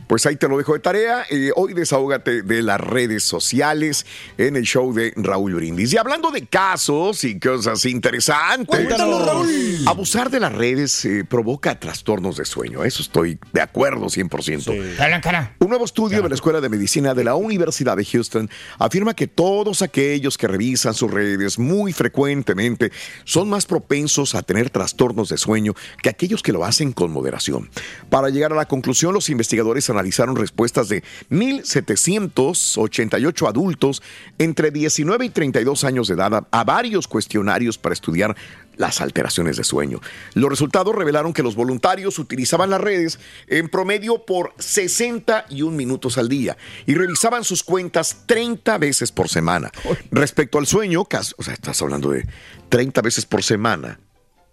pues 0.09 0.27
ahí 0.27 0.37
te 0.37 0.47
lo 0.47 0.59
dejo 0.59 0.75
de 0.75 0.81
tarea. 0.81 1.25
Eh, 1.31 1.53
hoy 1.57 1.73
desahógate 1.73 2.43
de 2.43 2.63
las 2.63 2.79
redes 2.79 3.23
sociales 3.23 4.05
en 4.37 4.57
el 4.57 4.65
show 4.65 4.93
de 4.93 5.15
Raúl 5.17 5.55
Brindis. 5.55 5.95
Y 5.95 5.97
hablando 5.97 6.31
de 6.31 6.47
casos 6.47 7.25
y 7.25 7.41
cosas 7.41 7.87
interesantes. 7.87 8.67
Cuéntanos, 8.67 9.25
Raúl. 9.25 9.49
Abusar 9.87 10.29
de 10.29 10.39
las 10.39 10.53
redes 10.53 11.03
eh, 11.07 11.25
provoca 11.25 11.81
trastornos 11.81 12.37
de 12.37 12.45
sueño. 12.45 12.85
Eso 12.85 13.01
estoy 13.01 13.39
de 13.55 13.63
acuerdo 13.63 14.05
100%. 14.05 15.49
Un 15.61 15.69
nuevo 15.71 15.87
estudio 15.87 16.21
de 16.21 16.29
la 16.29 16.35
Escuela 16.35 16.61
de 16.61 16.69
Medicina 16.69 17.15
de 17.15 17.25
la 17.25 17.35
Universidad 17.35 17.97
de 17.97 18.05
Houston 18.05 18.51
afirma 18.79 19.15
que 19.15 19.29
todos 19.29 19.81
aquellos 19.81 20.37
que 20.37 20.47
revisan 20.47 20.93
sus 20.93 21.11
redes 21.11 21.59
muy 21.59 21.95
frecuentemente 21.95 22.93
son 23.25 23.49
más 23.49 23.65
propensos 23.65 24.35
a 24.35 24.43
tener 24.43 24.69
trastornos 24.69 25.31
de 25.31 25.39
sueño 25.39 25.73
que 26.03 26.11
aquellos 26.11 26.43
que 26.43 26.53
lo 26.53 26.67
hacen 26.67 26.93
con 26.93 27.11
moderación. 27.11 27.71
Para 28.11 28.29
llegar 28.29 28.53
a 28.53 28.57
la 28.57 28.67
conclusión, 28.67 29.15
los 29.15 29.22
investigadores 29.29 29.91
analizaron 29.91 30.37
respuestas 30.37 30.89
de 30.89 31.03
1.788 31.31 33.49
adultos 33.49 34.03
entre 34.39 34.71
19 34.71 35.25
y 35.27 35.31
32 35.31 35.85
años 35.85 36.09
de 36.09 36.15
edad 36.15 36.47
a- 36.51 36.65
varios 36.65 37.07
cuestionarios 37.09 37.77
para 37.79 37.93
estudiar 37.93 38.35
las 38.77 39.01
alteraciones 39.03 39.57
de 39.59 39.65
sueño. 39.65 40.01
Los 40.35 40.49
resultados 40.49 40.95
revelaron 40.95 41.33
que 41.35 41.43
los 41.43 41.55
voluntarios 41.55 42.19
utilizaban 42.19 42.71
las 42.71 42.81
redes 42.81 43.19
en 43.47 43.69
promedio 43.69 44.25
por 44.25 44.55
61 44.59 45.77
minutos 45.77 46.17
al 46.19 46.29
día 46.29 46.57
y 46.87 46.95
revisaban 46.95 47.45
sus 47.45 47.63
cuentas 47.63 48.23
30 48.27 48.79
veces 48.79 49.13
por 49.13 49.29
semana. 49.29 49.71
Respecto 50.11 50.59
al 50.59 50.67
sueño, 50.67 51.03
o 51.03 51.09
sea, 51.43 51.53
estás 51.55 51.81
hablando 51.83 52.11
de 52.11 52.27
30 52.71 53.03
veces 53.03 53.27
por 53.27 53.43
semana. 53.43 54.01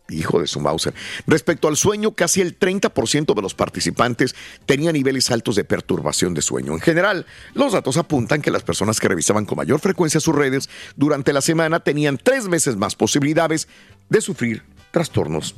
Hijo 0.10 0.40
de 0.40 0.48
su 0.48 0.60
Mauser. 0.60 0.94
Respecto 1.28 1.68
al 1.68 1.78
sueño, 1.78 2.12
casi 2.12 2.42
el 2.42 2.58
30% 2.58 3.34
de 3.36 3.42
los 3.42 3.54
participantes 3.54 4.36
tenía 4.66 4.92
niveles 4.92 5.30
altos 5.32 5.56
de 5.56 5.64
perturbación 5.64 6.34
de 6.34 6.42
sueño. 6.42 6.74
En 6.74 6.80
general, 6.82 7.26
los 7.54 7.74
datos 7.74 7.98
apuntan 7.98 8.42
que 8.42 8.52
las 8.52 8.64
personas 8.64 9.00
que 9.00 9.08
revisaban 9.08 9.46
con 9.46 9.58
mayor 9.58 9.80
frecuencia 9.80 10.20
sus 10.20 10.36
redes 10.36 10.70
durante 10.96 11.34
la 11.34 11.42
semana 11.42 11.80
tenían 11.80 12.18
tres 12.18 12.48
veces 12.48 12.76
más 12.76 12.96
posibilidades 12.96 13.68
de 14.10 14.22
sufrir 14.22 14.64
trastornos 14.92 15.56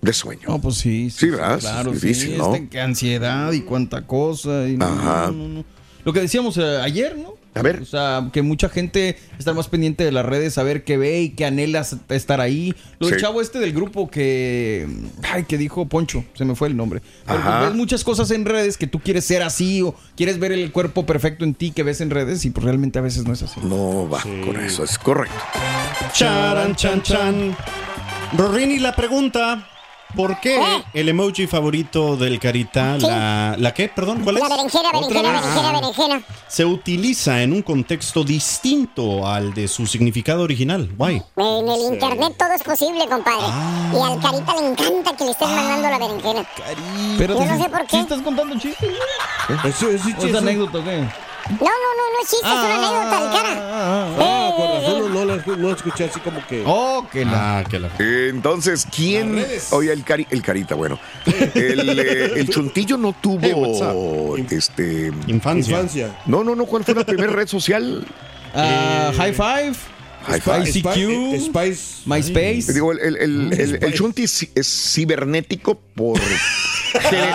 de 0.00 0.12
sueño. 0.12 0.42
No, 0.48 0.60
pues 0.60 0.76
sí. 0.76 1.10
Sí, 1.10 1.30
¿verdad? 1.30 1.60
Claro, 1.60 1.92
Es 1.92 2.00
sí. 2.00 2.34
¿no? 2.36 2.52
que 2.68 2.80
ansiedad 2.80 3.52
y 3.52 3.60
cuánta 3.60 4.06
cosa. 4.06 4.68
y 4.68 4.76
no, 4.76 4.86
Ajá. 4.86 5.30
no. 5.32 5.64
Lo 6.04 6.12
que 6.12 6.20
decíamos 6.20 6.56
eh, 6.58 6.78
ayer, 6.82 7.16
¿no? 7.16 7.34
A 7.54 7.60
ver. 7.60 7.80
O 7.82 7.84
sea, 7.84 8.30
que 8.32 8.40
mucha 8.40 8.68
gente 8.70 9.18
está 9.38 9.52
más 9.52 9.68
pendiente 9.68 10.04
de 10.04 10.12
las 10.12 10.24
redes, 10.24 10.54
saber 10.54 10.84
qué 10.84 10.96
ve 10.96 11.20
y 11.20 11.28
qué 11.30 11.44
anhela 11.44 11.86
estar 12.08 12.40
ahí. 12.40 12.74
Lo 12.98 13.08
del 13.08 13.16
Sí. 13.16 13.22
chavo 13.22 13.42
este 13.42 13.58
del 13.58 13.72
grupo 13.74 14.10
que. 14.10 14.86
Ay, 15.22 15.44
que 15.44 15.58
dijo 15.58 15.86
Poncho, 15.86 16.24
se 16.32 16.46
me 16.46 16.54
fue 16.54 16.68
el 16.68 16.76
nombre. 16.76 17.02
Pues 17.26 17.38
ves 17.44 17.74
muchas 17.74 18.04
cosas 18.04 18.30
en 18.30 18.46
redes 18.46 18.78
que 18.78 18.86
tú 18.86 19.00
quieres 19.00 19.24
ser 19.26 19.42
así 19.42 19.82
o 19.82 19.94
quieres 20.16 20.38
ver 20.38 20.52
el 20.52 20.72
cuerpo 20.72 21.04
perfecto 21.04 21.44
en 21.44 21.52
ti 21.54 21.72
que 21.72 21.82
ves 21.82 22.00
en 22.00 22.08
redes 22.10 22.44
y 22.46 22.50
pues 22.50 22.64
realmente 22.64 22.98
a 22.98 23.02
veces 23.02 23.24
no 23.26 23.34
es 23.34 23.42
así. 23.42 23.60
No 23.62 24.08
va 24.08 24.20
con 24.22 24.56
eso, 24.58 24.82
es 24.84 24.98
correcto. 24.98 25.36
Charan, 26.14 26.74
chan, 26.74 27.02
chan. 27.02 27.56
Rorini, 28.36 28.78
la 28.78 28.96
pregunta. 28.96 29.68
¿Por 30.14 30.38
qué 30.40 30.60
el 30.92 31.08
emoji 31.08 31.46
favorito 31.46 32.16
del 32.16 32.38
carita, 32.38 32.98
la, 32.98 33.56
la 33.58 33.72
qué, 33.72 33.88
perdón, 33.88 34.20
cuál 34.22 34.36
es? 34.36 34.42
La 34.42 34.48
berenjena, 34.48 34.88
¿Otra 34.88 35.00
berenjena, 35.00 35.32
vez? 35.32 35.40
berenjena, 35.42 35.72
berenjena. 35.80 36.22
Se 36.48 36.64
utiliza 36.64 37.42
en 37.42 37.52
un 37.52 37.62
contexto 37.62 38.24
distinto 38.24 39.26
al 39.26 39.54
de 39.54 39.68
su 39.68 39.86
significado 39.86 40.42
original. 40.42 40.90
Why? 40.98 41.22
En 41.36 41.68
el 41.68 41.80
internet 41.94 42.34
todo 42.38 42.52
es 42.52 42.62
posible, 42.62 43.06
compadre. 43.08 43.38
Ah. 43.42 43.92
Y 43.94 44.12
al 44.12 44.20
carita 44.20 44.54
le 44.60 44.68
encanta 44.68 45.16
que 45.16 45.24
le 45.24 45.30
estés 45.30 45.48
mandando 45.48 45.88
la 45.90 45.98
berenjena. 45.98 46.46
Pero 47.18 47.34
Yo 47.38 47.44
no 47.44 47.62
sé 47.62 47.70
por 47.70 47.80
qué. 47.82 47.90
¿Sí 47.90 47.98
estás 47.98 48.22
contando 48.22 48.58
chistes? 48.58 48.90
Eso 49.64 49.90
es 49.90 50.02
¿O 50.04 50.26
es 50.26 50.34
anécdota 50.34 50.82
qué? 50.84 50.98
No, 51.50 51.56
no, 51.58 51.88
no, 51.98 52.04
no 52.12 52.22
es 52.22 52.30
chiste, 52.30 52.46
es 52.46 52.52
una 52.52 52.74
anécdota 52.76 53.20
del 53.20 53.32
la 55.56 55.72
escuché 55.72 56.04
así 56.04 56.20
como 56.20 56.44
que. 56.46 56.62
Oh, 56.66 57.06
que 57.10 57.24
la. 57.24 57.58
Ah, 57.58 57.64
que 57.64 57.78
la. 57.78 57.90
Entonces, 57.98 58.86
¿quién? 58.94 59.44
Oye, 59.70 59.92
el, 59.92 60.04
cari- 60.04 60.26
el 60.30 60.42
carita, 60.42 60.74
bueno. 60.74 60.98
El, 61.54 61.98
eh, 61.98 62.32
el 62.36 62.48
chuntillo 62.48 62.96
no 62.96 63.10
Hey, 63.10 63.16
tuvo 63.22 64.36
este. 64.50 65.12
Infancia. 65.26 65.72
Infancia. 65.76 66.20
No, 66.26 66.42
no, 66.44 66.54
no. 66.54 66.64
¿Cuál 66.66 66.84
fue 66.84 66.94
la 66.94 67.04
primera 67.04 67.32
red 67.32 67.48
social? 67.48 68.06
Ah, 68.54 69.12
high 69.16 69.32
Five. 69.32 69.72
High 70.26 70.40
five. 70.40 70.68
ICQ. 70.70 70.96
Eh, 70.96 71.40
Spice. 71.46 72.02
MySpace. 72.04 72.72
Digo, 72.74 72.92
el, 72.92 72.98
el, 73.00 73.16
el, 73.16 73.52
el- 73.60 73.82
el 73.82 73.94
chunti 73.94 74.24
es 74.24 74.92
cibernético 74.92 75.80
por, 75.96 76.20
gene- 77.00 77.32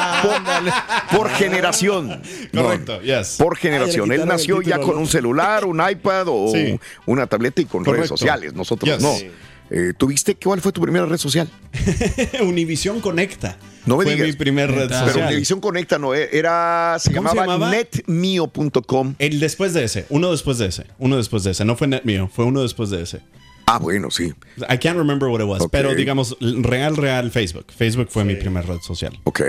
por, 1.10 1.18
por 1.18 1.30
generación. 1.32 2.22
No, 2.52 2.64
Correcto, 2.64 3.02
yes. 3.02 3.36
por 3.40 3.58
generación. 3.58 4.12
Ah, 4.12 4.16
Él 4.16 4.26
nació 4.26 4.62
ya 4.62 4.78
con 4.80 4.96
¿no? 4.96 5.02
un 5.02 5.08
celular, 5.08 5.66
un 5.66 5.82
iPad 5.88 6.26
o 6.28 6.52
Sí. 6.54 6.80
una 7.06 7.28
tableta 7.28 7.62
y 7.62 7.66
con 7.66 7.84
redes 7.86 8.08
sociales. 8.08 8.54
Nosotros 8.54 8.90
Yes. 8.92 9.02
no. 9.02 9.14
Sí. 9.16 9.30
Eh, 9.70 9.92
¿Tuviste 9.98 10.36
cuál 10.36 10.62
fue 10.62 10.72
tu 10.72 10.80
primera 10.82 11.06
red 11.06 11.18
social? 11.18 11.50
Univisión 12.42 13.02
Conecta. 13.02 13.58
No 13.86 13.98
me 13.98 14.04
Fue 14.06 14.14
digas. 14.14 14.28
mi 14.30 14.34
primer 14.34 14.70
red 14.72 14.84
Neta. 14.84 15.00
Pero 15.02 15.12
social. 15.12 15.28
Televisión 15.30 15.60
Conecta 15.62 15.98
no 16.00 16.14
eh, 16.16 16.30
era. 16.32 16.96
Se 17.00 17.14
¿Cómo 17.14 17.30
se 17.30 17.36
llamaba, 17.36 17.54
llamaba? 17.54 17.72
netmio.com. 17.72 19.16
El 19.20 19.40
después 19.40 19.74
de 19.74 19.84
ese, 19.84 20.06
uno 20.10 20.32
después 20.32 20.58
de 20.58 20.68
ese, 20.68 20.86
uno 21.00 21.18
después 21.18 21.44
de 21.44 21.52
ese. 21.52 21.66
No 21.66 21.76
fue 21.76 21.88
net 21.88 22.04
mío, 22.04 22.30
fue 22.34 22.46
uno 22.46 22.62
después 22.62 22.90
de 22.90 23.02
ese. 23.04 23.22
Ah, 23.68 23.80
bueno, 23.80 24.10
sí. 24.10 24.34
I 24.70 24.78
can't 24.78 24.98
remember 24.98 25.28
what 25.30 25.42
it 25.42 25.46
was, 25.48 25.68
pero 25.72 25.94
digamos, 25.94 26.38
real, 26.40 26.96
real 26.96 27.30
Facebook. 27.32 27.66
Facebook 27.72 28.08
fue 28.10 28.24
mi 28.24 28.36
primer 28.36 28.66
red 28.66 28.80
social. 28.82 29.20
Ok. 29.26 29.42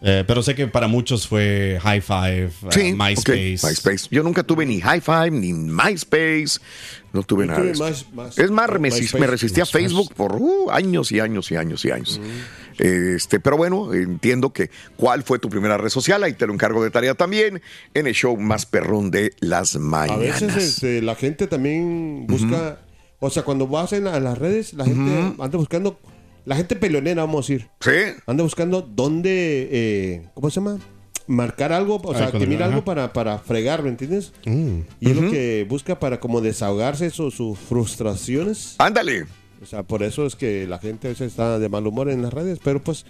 Eh, 0.00 0.22
pero 0.28 0.44
sé 0.44 0.54
que 0.54 0.68
para 0.68 0.86
muchos 0.86 1.26
fue 1.26 1.80
High 1.82 2.00
Five, 2.02 2.50
uh, 2.62 2.70
Sí, 2.70 2.92
MySpace. 2.94 3.56
ok, 3.56 3.64
MySpace. 3.64 4.08
Yo 4.12 4.22
nunca 4.22 4.44
tuve 4.44 4.64
ni 4.64 4.80
High 4.80 5.00
Five 5.00 5.30
ni 5.32 5.52
MySpace. 5.52 6.60
No 7.12 7.24
tuve 7.24 7.46
nada 7.46 7.58
tuve 7.58 7.66
de 7.68 7.72
eso. 7.72 7.82
más- 7.84 8.06
más- 8.12 8.38
es 8.38 8.50
más, 8.52 8.70
me, 8.70 8.78
MySpace. 8.90 9.18
me 9.18 9.26
resistí 9.26 9.60
a. 9.60 9.66
Facebook 9.66 10.14
por 10.14 10.36
uh, 10.36 10.70
años 10.70 11.10
y 11.10 11.18
años 11.18 11.50
y 11.50 11.56
años 11.56 11.84
y 11.84 11.90
años. 11.90 12.20
Este, 12.78 13.40
pero 13.40 13.56
bueno, 13.56 13.92
entiendo 13.92 14.52
que 14.52 14.70
cuál 14.96 15.24
fue 15.24 15.40
tu 15.40 15.48
primera 15.48 15.76
red 15.78 15.88
social, 15.88 16.22
ahí 16.22 16.34
te 16.34 16.46
lo 16.46 16.52
encargo 16.52 16.84
de 16.84 16.90
tarea 16.90 17.14
también 17.14 17.60
en 17.92 18.06
el 18.06 18.14
show 18.14 18.36
más 18.36 18.66
perrón 18.66 19.10
de 19.10 19.32
las 19.40 19.74
A 19.74 19.78
mañanas. 19.80 20.40
veces 20.42 20.56
este, 20.62 21.02
la 21.02 21.16
gente 21.16 21.48
también 21.48 22.24
busca. 22.28 22.78
O 23.20 23.30
sea, 23.30 23.42
cuando 23.42 23.66
vas 23.66 23.92
en, 23.92 24.04
la- 24.04 24.16
en 24.16 24.24
las 24.24 24.38
redes, 24.38 24.74
la 24.74 24.84
gente 24.84 25.34
anda 25.38 25.58
buscando. 25.58 25.98
La 26.44 26.56
gente 26.56 26.76
peleonera, 26.76 27.24
vamos 27.24 27.44
a 27.50 27.52
decir. 27.52 27.68
Sí. 27.80 28.20
Anda 28.26 28.42
buscando 28.42 28.80
dónde. 28.82 29.68
eh, 29.70 30.28
¿Cómo 30.34 30.50
se 30.50 30.60
llama? 30.60 30.78
Marcar 31.26 31.72
algo, 31.74 31.96
o 31.96 32.12
Ah, 32.14 32.16
sea, 32.18 32.32
que 32.32 32.46
mira 32.46 32.64
algo 32.64 32.84
para, 32.84 33.12
para 33.12 33.38
fregar, 33.38 33.82
¿me 33.82 33.90
entiendes? 33.90 34.32
Mm. 34.46 34.78
Y 35.00 35.10
es 35.10 35.16
lo 35.16 35.30
que 35.30 35.66
busca 35.68 35.98
para 35.98 36.20
como 36.20 36.40
desahogarse 36.40 37.10
su- 37.10 37.30
sus 37.30 37.58
frustraciones. 37.58 38.76
Ándale. 38.78 39.26
O 39.60 39.66
sea, 39.66 39.82
por 39.82 40.02
eso 40.04 40.24
es 40.24 40.36
que 40.36 40.66
la 40.68 40.78
gente 40.78 41.08
a 41.08 41.10
veces 41.10 41.26
está 41.32 41.58
de 41.58 41.68
mal 41.68 41.84
humor 41.86 42.08
en 42.08 42.22
las 42.22 42.32
redes, 42.32 42.60
pero 42.62 42.80
pues 42.82 43.04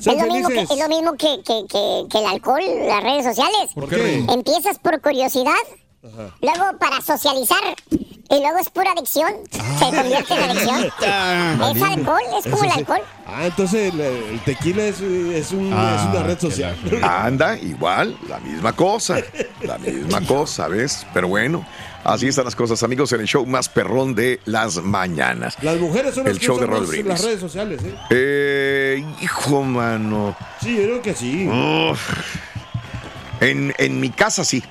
Es 0.00 0.04
lo 0.06 0.26
mismo, 0.34 0.48
que, 0.48 0.54
felices. 0.56 0.70
es 0.76 0.78
lo 0.82 0.88
mismo 0.88 1.12
que, 1.12 1.36
que, 1.46 1.62
que, 1.70 2.02
que 2.10 2.18
el 2.18 2.26
alcohol, 2.26 2.60
las 2.88 3.02
redes 3.04 3.24
sociales. 3.24 3.70
¿Por 3.72 3.88
qué? 3.88 4.16
Empiezas 4.28 4.78
por 4.80 5.00
curiosidad, 5.00 5.54
luego 6.02 6.78
para 6.78 7.00
socializar, 7.00 7.62
y 7.90 8.40
luego 8.40 8.58
es 8.60 8.70
pura 8.70 8.92
adicción. 8.92 9.30
Se 9.50 9.84
convierte 9.96 10.34
en 10.34 10.42
adicción. 10.50 10.92
Es 11.76 11.82
alcohol, 11.82 12.20
es 12.38 12.44
como 12.50 12.64
el 12.64 12.70
sí. 12.72 12.78
alcohol. 12.78 13.00
Ah, 13.26 13.44
entonces 13.46 13.92
el, 13.94 14.00
el 14.00 14.40
tequila 14.44 14.84
es, 14.84 15.00
es, 15.00 15.52
un- 15.52 15.70
Ah, 15.72 15.96
es 15.98 16.14
una 16.16 16.26
red 16.26 16.34
que 16.38 16.50
social. 16.50 16.76
Anda, 17.02 17.56
igual, 17.58 18.16
la 18.28 18.38
misma 18.40 18.72
cosa. 18.74 19.18
La 19.62 19.78
misma 19.78 20.20
cosa, 20.26 20.68
¿ves? 20.68 21.06
Pero 21.14 21.28
bueno, 21.28 21.64
así 22.04 22.26
están 22.28 22.46
las 22.46 22.56
cosas, 22.56 22.82
amigos, 22.82 23.12
en 23.12 23.20
el 23.20 23.26
show 23.26 23.44
más 23.46 23.68
perrón 23.68 24.14
de 24.14 24.40
las 24.46 24.76
mañanas. 24.78 25.56
Las 25.62 25.78
mujeres 25.78 26.14
son 26.14 26.24
las 26.24 26.32
El 26.34 26.40
que 26.40 26.46
show 26.46 26.58
de 26.58 26.64
usan 26.66 26.86
Brindis. 26.86 27.06
las 27.06 27.22
redes 27.24 27.40
sociales, 27.40 27.80
¿eh? 27.84 27.94
Eh, 28.10 29.04
hijo, 29.20 29.62
mano. 29.62 30.34
Sí, 30.62 30.74
yo 30.76 30.82
creo 30.82 31.02
que 31.02 31.14
sí. 31.14 31.46
Uf. 31.48 32.00
En, 33.40 33.74
en 33.78 34.00
mi 34.00 34.10
casa 34.10 34.44
sí. 34.44 34.62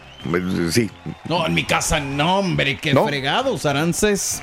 Sí. 0.71 0.89
No, 1.27 1.45
en 1.45 1.53
mi 1.53 1.63
casa 1.63 1.99
no, 1.99 2.39
hombre, 2.39 2.77
qué 2.77 2.93
¿No? 2.93 3.05
fregados, 3.07 3.65
arances. 3.65 4.41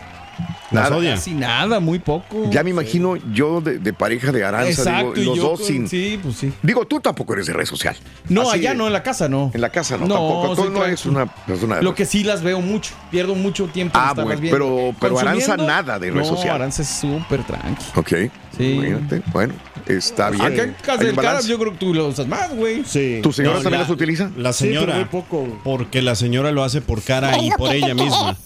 Nada. 0.70 0.96
odia. 0.96 1.14
Casi 1.14 1.32
nada, 1.32 1.80
muy 1.80 1.98
poco. 1.98 2.48
Ya 2.50 2.62
me 2.62 2.70
imagino 2.70 3.16
yo 3.16 3.60
de, 3.60 3.78
de 3.78 3.92
pareja 3.92 4.30
de 4.30 4.44
Aranza, 4.44 4.68
Exacto, 4.82 5.12
digo, 5.14 5.34
los 5.34 5.44
dos 5.44 5.58
con- 5.60 5.66
sin. 5.66 5.88
Sí, 5.88 6.20
pues 6.22 6.36
sí. 6.36 6.52
Digo, 6.62 6.86
tú 6.86 7.00
tampoco 7.00 7.32
eres 7.32 7.46
de 7.46 7.54
red 7.54 7.64
social. 7.64 7.96
No, 8.28 8.42
Así 8.42 8.60
allá 8.60 8.70
de- 8.70 8.76
no, 8.76 8.86
en 8.86 8.92
la 8.92 9.02
casa 9.02 9.28
no. 9.28 9.50
En 9.54 9.60
la 9.62 9.70
casa 9.70 9.96
no, 9.96 10.06
No, 10.06 10.14
tampoco. 10.14 10.54
Tú 10.64 10.70
no 10.70 10.84
eres 10.84 11.06
una 11.06 11.26
persona 11.26 11.76
de 11.76 11.82
Lo 11.82 11.94
que 11.94 12.04
sí 12.04 12.22
las 12.22 12.42
veo 12.42 12.60
mucho. 12.60 12.92
Pierdo 13.10 13.34
mucho 13.34 13.66
tiempo 13.66 13.98
en 13.98 14.04
Ah, 14.04 14.08
estarlas 14.10 14.38
bueno, 14.40 14.50
pero- 14.52 14.94
pero 15.00 15.18
Aranza 15.18 15.56
nada 15.56 15.98
de 15.98 16.10
red 16.10 16.18
no, 16.20 16.24
social. 16.24 16.54
Aranza 16.56 16.82
es 16.82 16.88
súper 16.88 17.42
tranqui. 17.44 17.84
Ok. 17.96 18.12
Sí. 18.56 18.72
Imagínate. 18.72 19.22
Bueno, 19.32 19.54
está 19.96 20.30
bien. 20.30 20.42
Acá 20.42 20.62
en 20.62 20.72
casa 20.74 21.04
del 21.04 21.46
yo 21.46 21.58
creo 21.58 21.72
que 21.72 21.78
tú 21.78 21.94
lo 21.94 22.08
usas 22.08 22.26
más, 22.26 22.54
güey. 22.54 22.82
Sí. 22.84 23.20
¿Tu 23.22 23.32
señora 23.32 23.56
No, 23.56 23.62
también 23.62 23.80
la- 23.80 23.86
las 23.88 23.90
utiliza? 23.90 24.30
La 24.36 24.52
Sí, 24.52 24.66
señora, 24.66 24.94
muy 24.96 25.04
poco. 25.06 25.46
porque 25.64 26.02
la 26.02 26.14
señora 26.14 26.50
lo 26.52 26.62
hace 26.64 26.80
por 26.80 27.02
cara 27.02 27.38
y 27.38 27.50
por 27.50 27.72
ella 27.74 27.94
misma. 27.94 28.36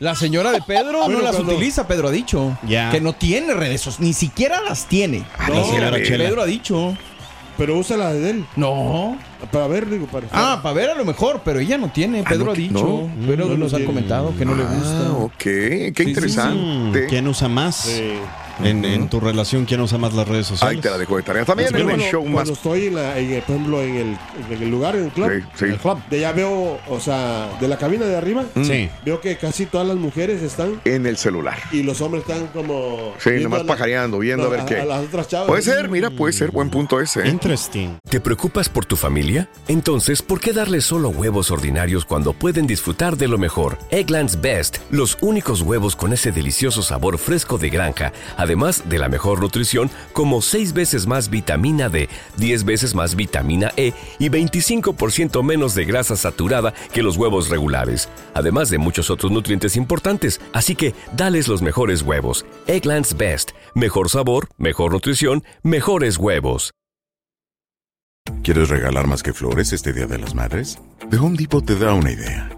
La 0.00 0.14
señora 0.14 0.52
de 0.52 0.62
Pedro 0.62 0.98
Bueno, 1.00 1.18
no 1.18 1.24
las 1.24 1.34
cuando- 1.34 1.54
utiliza, 1.54 1.88
Pedro 1.88 2.08
ha 2.08 2.12
dicho. 2.12 2.56
Ya. 2.68 2.90
Que 2.90 3.00
no 3.00 3.14
tiene 3.14 3.52
redes 3.54 3.80
sociales, 3.80 4.06
ni 4.06 4.12
siquiera 4.12 4.60
las 4.60 4.86
tiene. 4.86 5.24
Ah, 5.36 5.48
La 5.50 5.56
no. 5.56 5.98
Chela. 6.04 6.24
Pedro 6.28 6.42
ha 6.42 6.46
dicho. 6.46 6.96
Pero 7.56 7.76
usa 7.76 7.96
la 7.96 8.12
de 8.12 8.30
él. 8.30 8.44
No. 8.54 9.18
Para 9.50 9.66
ver, 9.66 9.90
digo, 9.90 10.06
para. 10.06 10.28
Ah, 10.30 10.60
para 10.62 10.72
ver 10.76 10.90
a 10.90 10.94
lo 10.94 11.04
mejor, 11.04 11.42
pero 11.44 11.58
ella 11.58 11.76
no 11.76 11.90
tiene. 11.90 12.20
Ah, 12.20 12.28
Pedro 12.28 12.44
no, 12.44 12.50
ha 12.52 12.54
dicho. 12.54 12.72
no. 13.18 13.26
Pedro 13.26 13.46
No, 13.46 13.50
no 13.54 13.56
nos 13.58 13.74
ha 13.74 13.84
comentado 13.84 14.32
que 14.38 14.44
no 14.44 14.54
le 14.54 14.62
gusta. 14.62 15.06
Ah, 15.08 15.12
ok. 15.14 15.32
Qué 15.36 15.92
sí, 15.96 16.02
interesante. 16.04 17.06
¿Quién 17.08 17.26
usa 17.26 17.48
más? 17.48 17.88
En, 18.62 18.84
en 18.84 19.08
tu 19.08 19.20
relación, 19.20 19.64
¿quién 19.64 19.80
usa 19.80 19.98
más 19.98 20.14
las 20.14 20.26
redes 20.26 20.46
sociales? 20.48 20.76
Ahí 20.76 20.80
te 20.82 20.90
la 20.90 20.98
dejo 20.98 21.16
de 21.16 21.22
tarea. 21.22 21.44
También 21.44 21.68
Pero 21.72 21.84
en 21.84 21.90
el 21.90 21.96
cuando, 21.96 22.10
show 22.10 22.24
más. 22.24 22.32
cuando 22.34 22.52
estoy, 22.54 22.86
en 22.86 22.94
la, 22.96 23.18
en 23.18 23.32
el- 23.32 23.42
por 23.42 23.54
ejemplo, 23.54 23.82
en 23.82 23.96
el, 23.96 24.18
en 24.50 24.62
el 24.62 24.70
lugar, 24.70 24.96
en 24.96 25.04
el 25.04 25.10
club, 25.10 25.30
Sí, 25.32 25.44
sí. 25.54 25.64
el 25.66 25.76
club, 25.78 25.98
de 26.10 26.16
allá 26.18 26.32
veo, 26.32 26.78
o 26.88 27.00
sea, 27.00 27.48
de 27.60 27.68
la 27.68 27.78
cabina 27.78 28.04
de 28.06 28.16
arriba, 28.16 28.44
Sí. 28.62 28.88
veo 29.04 29.20
que 29.20 29.36
casi 29.36 29.66
todas 29.66 29.86
las 29.86 29.96
mujeres 29.96 30.42
están 30.42 30.80
En 30.84 31.06
el 31.06 31.16
celular. 31.16 31.58
y 31.72 31.82
los 31.82 32.00
hombres 32.00 32.24
están 32.28 32.46
como. 32.48 33.14
Sí, 33.18 33.30
nomás 33.42 33.60
a 33.60 33.62
la- 33.64 33.68
pajareando, 33.72 34.18
viendo 34.18 34.46
a 34.46 34.48
ver 34.48 34.64
qué. 34.64 34.80
A 34.80 34.84
las 34.84 35.04
otras 35.06 35.28
chavas. 35.28 35.48
Puede 35.48 35.62
ser, 35.62 35.88
mira, 35.88 36.10
puede 36.10 36.32
ser. 36.32 36.50
Buen 36.50 36.70
punto 36.70 37.00
ese. 37.00 37.22
¿eh? 37.22 37.28
Interesting. 37.28 37.98
¿Te 38.08 38.20
preocupas 38.20 38.68
por 38.68 38.84
tu 38.84 38.96
familia? 38.96 39.48
Entonces, 39.68 40.22
¿por 40.22 40.40
qué 40.40 40.52
darles 40.52 40.84
solo 40.84 41.10
huevos 41.10 41.50
ordinarios 41.50 42.04
cuando 42.04 42.32
pueden 42.32 42.66
disfrutar 42.66 43.16
de 43.16 43.28
lo 43.28 43.38
mejor? 43.38 43.78
Eggland's 43.90 44.40
Best, 44.40 44.78
los 44.90 45.16
únicos 45.20 45.62
huevos 45.62 45.94
con 45.96 46.12
ese 46.12 46.32
delicioso 46.32 46.82
sabor 46.82 47.18
fresco 47.18 47.58
de 47.58 47.70
granja, 47.70 48.12
además 48.48 48.88
de 48.88 48.98
la 48.98 49.10
mejor 49.10 49.42
nutrición, 49.42 49.90
como 50.14 50.40
6 50.40 50.72
veces 50.72 51.06
más 51.06 51.28
vitamina 51.28 51.90
D, 51.90 52.08
10 52.38 52.64
veces 52.64 52.94
más 52.94 53.14
vitamina 53.14 53.72
E 53.76 53.92
y 54.18 54.30
25% 54.30 55.42
menos 55.42 55.74
de 55.74 55.84
grasa 55.84 56.16
saturada 56.16 56.72
que 56.94 57.02
los 57.02 57.18
huevos 57.18 57.50
regulares, 57.50 58.08
además 58.32 58.70
de 58.70 58.78
muchos 58.78 59.10
otros 59.10 59.30
nutrientes 59.30 59.76
importantes. 59.76 60.40
Así 60.54 60.74
que, 60.74 60.94
dales 61.14 61.46
los 61.46 61.60
mejores 61.60 62.00
huevos. 62.00 62.46
Eggland's 62.66 63.14
Best, 63.14 63.50
mejor 63.74 64.08
sabor, 64.08 64.48
mejor 64.56 64.92
nutrición, 64.92 65.44
mejores 65.62 66.16
huevos. 66.16 66.72
¿Quieres 68.42 68.70
regalar 68.70 69.06
más 69.06 69.22
que 69.22 69.34
flores 69.34 69.74
este 69.74 69.92
Día 69.92 70.06
de 70.06 70.18
las 70.18 70.34
Madres? 70.34 70.78
The 71.10 71.18
Home 71.18 71.36
Depot 71.36 71.64
te 71.64 71.76
da 71.76 71.92
una 71.92 72.12
idea. 72.12 72.57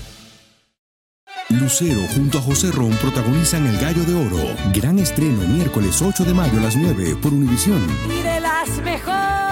Lucero 1.59 2.01
junto 2.15 2.37
a 2.37 2.41
José 2.41 2.71
Ron 2.71 2.91
protagonizan 2.97 3.65
El 3.67 3.77
Gallo 3.79 4.03
de 4.03 4.13
Oro. 4.13 4.55
Gran 4.73 4.99
estreno 4.99 5.41
miércoles 5.47 6.01
8 6.01 6.23
de 6.23 6.33
mayo 6.33 6.59
a 6.59 6.63
las 6.63 6.75
9 6.75 7.17
por 7.21 7.33
Univisión. 7.33 7.85
Y 8.09 8.21
de 8.21 8.39
las 8.39 8.69
mejores. 8.83 9.51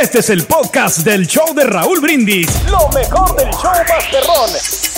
Este 0.00 0.20
es 0.20 0.30
el 0.30 0.44
podcast 0.44 0.98
del 0.98 1.26
show 1.26 1.54
de 1.54 1.64
Raúl 1.64 2.00
Brindis. 2.00 2.48
Lo 2.70 2.88
mejor 2.88 3.36
del 3.36 3.50
show 3.50 3.72
Masterrón. 3.88 4.89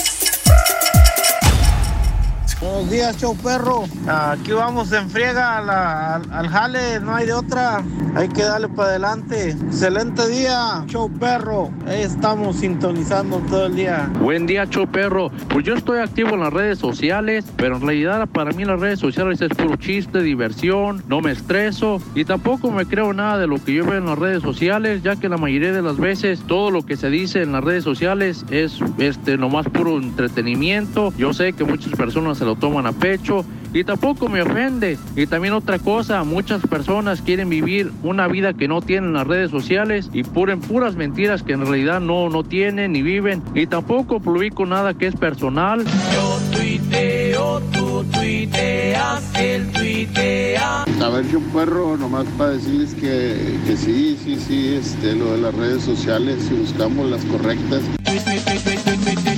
Buenos 2.62 2.90
días, 2.90 3.16
show 3.18 3.36
perro. 3.42 3.82
Aquí 4.06 4.52
vamos 4.52 4.92
en 4.92 5.10
friega 5.10 5.58
a 5.58 5.62
la- 5.62 6.14
al, 6.14 6.32
al 6.32 6.48
jale, 6.48 7.00
no 7.00 7.12
hay 7.12 7.26
de 7.26 7.32
otra. 7.32 7.82
Hay 8.14 8.28
que 8.28 8.42
darle 8.42 8.68
para 8.68 8.90
adelante. 8.90 9.50
Excelente 9.50 10.28
día, 10.28 10.84
show 10.86 11.10
perro. 11.10 11.70
Ahí 11.88 12.02
estamos 12.02 12.56
sintonizando 12.56 13.38
todo 13.48 13.66
el 13.66 13.74
día. 13.74 14.08
Buen 14.20 14.46
día, 14.46 14.66
show 14.66 14.86
perro. 14.86 15.30
Pues 15.48 15.64
yo 15.66 15.74
estoy 15.74 15.98
activo 15.98 16.30
en 16.34 16.40
las 16.40 16.52
redes 16.52 16.78
sociales, 16.78 17.44
pero 17.56 17.76
en 17.78 17.82
realidad 17.82 18.28
para 18.28 18.52
mí 18.52 18.64
las 18.64 18.78
redes 18.78 19.00
sociales 19.00 19.40
es 19.40 19.48
puro 19.48 19.74
chiste, 19.76 20.22
diversión, 20.22 21.02
no 21.08 21.20
me 21.20 21.32
estreso 21.32 22.00
y 22.14 22.24
tampoco 22.24 22.70
me 22.70 22.86
creo 22.86 23.12
nada 23.12 23.38
de 23.38 23.48
lo 23.48 23.56
que 23.64 23.74
yo 23.74 23.84
veo 23.84 23.98
en 23.98 24.06
las 24.06 24.18
redes 24.18 24.42
sociales, 24.42 25.02
ya 25.02 25.16
que 25.16 25.28
la 25.28 25.36
mayoría 25.38 25.72
de 25.72 25.82
las 25.82 25.96
veces 25.96 26.40
todo 26.46 26.70
lo 26.70 26.82
que 26.86 26.96
se 26.96 27.10
dice 27.10 27.42
en 27.42 27.50
las 27.52 27.64
redes 27.64 27.82
sociales 27.82 28.44
es 28.50 28.78
este 28.98 29.36
nomás 29.36 29.66
puro 29.68 29.96
entretenimiento. 29.98 31.12
Yo 31.16 31.32
sé 31.32 31.54
que 31.54 31.64
muchas 31.64 31.92
personas 31.94 32.38
se 32.38 32.44
lo 32.44 32.51
toman 32.56 32.86
a 32.86 32.92
pecho 32.92 33.44
y 33.74 33.84
tampoco 33.84 34.28
me 34.28 34.42
ofende. 34.42 34.98
Y 35.16 35.26
también 35.26 35.54
otra 35.54 35.78
cosa, 35.78 36.24
muchas 36.24 36.62
personas 36.66 37.22
quieren 37.22 37.48
vivir 37.48 37.92
una 38.02 38.28
vida 38.28 38.52
que 38.52 38.68
no 38.68 38.82
tienen 38.82 39.10
en 39.10 39.14
las 39.14 39.26
redes 39.26 39.50
sociales 39.50 40.10
y 40.12 40.22
puren 40.24 40.60
puras 40.60 40.96
mentiras 40.96 41.42
que 41.42 41.52
en 41.52 41.66
realidad 41.66 42.00
no, 42.00 42.28
no 42.28 42.44
tienen 42.44 42.92
ni 42.92 43.02
viven. 43.02 43.42
Y 43.54 43.66
tampoco 43.66 44.20
publico 44.20 44.66
nada 44.66 44.94
que 44.94 45.06
es 45.06 45.16
personal. 45.16 45.84
Yo 45.84 46.56
tuiteo, 46.56 47.60
tú 47.72 48.04
tuiteas, 48.12 49.32
él 49.34 49.66
tuitea. 49.72 50.82
A 50.82 51.08
ver, 51.08 51.28
yo 51.30 51.40
perro, 51.52 51.96
nomás 51.96 52.26
para 52.38 52.50
decirles 52.50 52.94
que, 52.94 53.58
que 53.66 53.76
sí, 53.76 54.18
sí, 54.22 54.36
sí, 54.36 54.74
este, 54.74 55.14
lo 55.14 55.32
de 55.32 55.38
las 55.38 55.54
redes 55.54 55.82
sociales, 55.82 56.44
si 56.48 56.54
buscamos 56.54 57.10
las 57.10 57.24
correctas. 57.24 57.80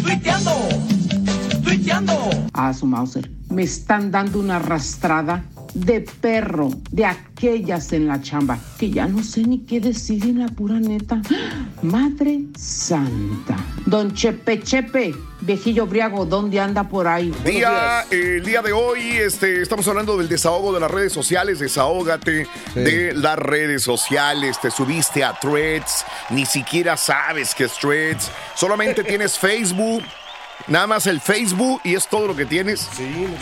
Tuiteando, 0.05 0.51
su 2.73 2.87
Mauser. 2.87 3.31
Me 3.51 3.63
están 3.63 4.11
dando 4.11 4.41
una 4.41 4.57
arrastrada 4.57 5.45
de 5.75 6.03
perro, 6.21 6.71
de 6.91 7.05
aquellas 7.05 7.93
en 7.93 8.07
la 8.07 8.23
chamba, 8.23 8.59
que 8.79 8.91
ya 8.91 9.07
no 9.07 9.23
sé 9.23 9.43
ni 9.43 9.59
qué 9.59 9.81
decir 9.81 10.23
en 10.25 10.39
la 10.39 10.49
pura 10.49 10.79
neta. 10.79 11.21
Madre 11.83 12.41
Santa. 12.57 13.57
Don 13.85 14.15
Chepe 14.15 14.63
Chepe, 14.63 15.15
viejillo 15.41 15.87
briago, 15.87 16.25
¿dónde 16.25 16.61
anda 16.61 16.89
por 16.89 17.09
ahí? 17.09 17.35
Día, 17.45 18.05
eh, 18.11 18.37
el 18.39 18.45
día 18.45 18.63
de 18.63 18.73
hoy 18.73 19.01
este, 19.19 19.61
estamos 19.61 19.87
hablando 19.89 20.17
del 20.17 20.29
desahogo 20.29 20.73
de 20.73 20.81
las 20.81 20.91
redes 20.91 21.13
sociales, 21.13 21.59
desahógate 21.59 22.47
de 22.75 23.13
las 23.15 23.39
redes 23.39 23.83
sociales, 23.83 24.61
te 24.61 24.71
subiste 24.71 25.25
a 25.25 25.39
threads, 25.39 26.05
ni 26.31 26.47
siquiera 26.47 26.97
sabes 26.97 27.55
que 27.55 27.65
es 27.65 27.73
threads, 27.73 28.31
solamente 28.55 29.03
tienes 29.05 29.37
Facebook, 29.39 30.05
nada 30.67 30.87
más 30.87 31.07
el 31.07 31.21
Facebook 31.21 31.81
y 31.85 31.95
es 31.95 32.07
todo 32.09 32.27
lo 32.27 32.37
que 32.37 32.47
tienes. 32.47 32.89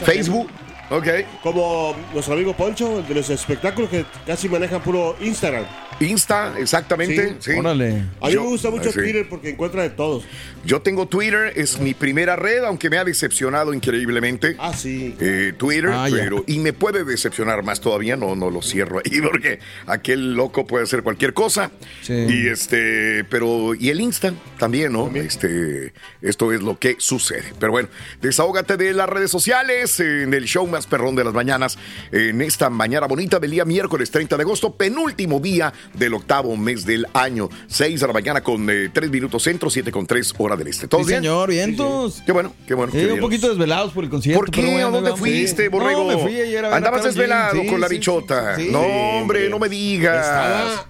Facebook, 0.04 0.48
ok. 0.90 1.06
Como 1.42 1.94
nuestro 2.12 2.34
amigo 2.34 2.54
Poncho, 2.54 2.98
el 2.98 3.08
de 3.08 3.14
los 3.14 3.30
espectáculos 3.30 3.90
que 3.90 4.04
casi 4.26 4.48
manejan 4.48 4.80
puro 4.82 5.16
Instagram. 5.20 5.64
Insta, 6.00 6.54
exactamente. 6.58 7.36
Sí. 7.40 7.52
Órale. 7.52 8.04
A 8.20 8.26
mí 8.26 8.32
Yo- 8.32 8.42
me 8.42 8.48
gusta 8.48 8.70
mucho 8.70 8.90
sí. 8.92 8.98
Twitter 8.98 9.26
porque 9.28 9.50
encuentra 9.50 9.82
de 9.82 9.90
todos. 9.90 10.24
Yo 10.64 10.80
tengo 10.80 11.06
Twitter, 11.06 11.52
es 11.56 11.80
mi 11.80 11.92
primera 11.94 12.36
red, 12.36 12.64
aunque 12.64 12.88
me 12.88 12.96
ha 12.98 13.04
decepcionado 13.04 13.74
increíblemente. 13.74 14.54
Ah, 14.58 14.72
sí. 14.72 15.14
Eh, 15.20 15.52
Twitter, 15.56 15.90
Ah, 15.92 16.08
ya. 16.08 16.16
pero 16.16 16.44
y 16.46 16.58
me 16.60 16.72
puede 16.72 17.04
decepcionar 17.04 17.62
más 17.64 17.80
todavía, 17.80 18.16
no, 18.16 18.36
no 18.36 18.48
lo 18.50 18.62
cierro 18.62 19.00
ahí 19.04 19.20
porque 19.22 19.58
aquel 19.86 20.34
loco 20.34 20.66
puede 20.66 20.84
hacer 20.84 21.02
cualquier 21.02 21.34
cosa. 21.34 21.70
Y 22.08 22.46
este, 22.46 23.24
pero 23.24 23.74
y 23.74 23.90
el 23.90 24.00
Insta 24.00 24.32
también, 24.58 24.92
¿no? 24.92 25.10
Este, 25.14 25.92
esto 26.20 26.52
es 26.52 26.62
lo 26.62 26.78
que 26.78 26.96
sucede. 26.98 27.52
Pero 27.58 27.72
bueno, 27.72 27.88
desahógate 28.20 28.76
de 28.76 28.92
las 28.92 29.08
redes 29.08 29.30
sociales 29.30 29.98
en 30.00 30.32
el 30.32 30.44
show 30.44 30.66
más 30.66 30.86
perrón 30.86 31.16
de 31.16 31.24
las 31.24 31.34
mañanas 31.34 31.78
en 32.12 32.40
esta 32.40 32.70
mañana 32.70 33.06
bonita 33.06 33.38
del 33.40 33.50
día 33.50 33.64
miércoles 33.64 34.10
30 34.10 34.36
de 34.36 34.42
agosto, 34.42 34.74
penúltimo 34.76 35.40
día 35.40 35.72
del 35.94 36.14
octavo 36.14 36.56
mes 36.56 36.84
del 36.84 37.06
año, 37.14 37.48
6 37.68 38.00
de 38.00 38.06
la 38.06 38.12
mañana 38.12 38.40
con 38.42 38.66
3 38.92 39.10
minutos 39.10 39.42
centro, 39.42 39.70
7 39.70 39.90
con 39.92 40.06
3 40.06 40.34
hora 40.38 40.56
del 40.56 40.68
este. 40.68 40.88
¿Todo 40.88 41.02
Sí, 41.02 41.08
bien? 41.08 41.20
señor, 41.22 41.50
vientos. 41.50 42.22
Qué 42.24 42.32
bueno, 42.32 42.54
qué 42.66 42.74
bueno. 42.74 42.92
Sí, 42.92 42.98
qué 42.98 43.12
un 43.12 43.20
poquito 43.20 43.48
desvelados 43.48 43.92
por 43.92 44.04
el 44.04 44.10
concierto. 44.10 44.40
¿Por 44.40 44.50
qué? 44.50 44.62
bueno, 44.62 44.88
¿A 44.88 44.90
dónde 44.90 45.16
fuiste, 45.16 45.62
Sí. 45.64 45.68
borrego? 45.68 46.04
No, 46.04 46.16
me 46.16 46.22
fui 46.22 46.40
ayer 46.40 46.58
a 46.64 46.68
ver 46.68 46.72
a 46.74 46.76
Andabas 46.76 47.02
G. 47.02 47.04
desvelado 47.04 47.60
Sí, 47.60 47.66
con 47.66 47.80
la 47.80 47.88
sí, 47.88 47.94
bichota. 47.94 48.56
sí, 48.56 48.66
sí. 48.66 48.70
no, 48.72 48.80
hombre, 48.80 49.48
no 49.48 49.58
me 49.58 49.68
digas. 49.68 50.26
Estaba 50.26 50.86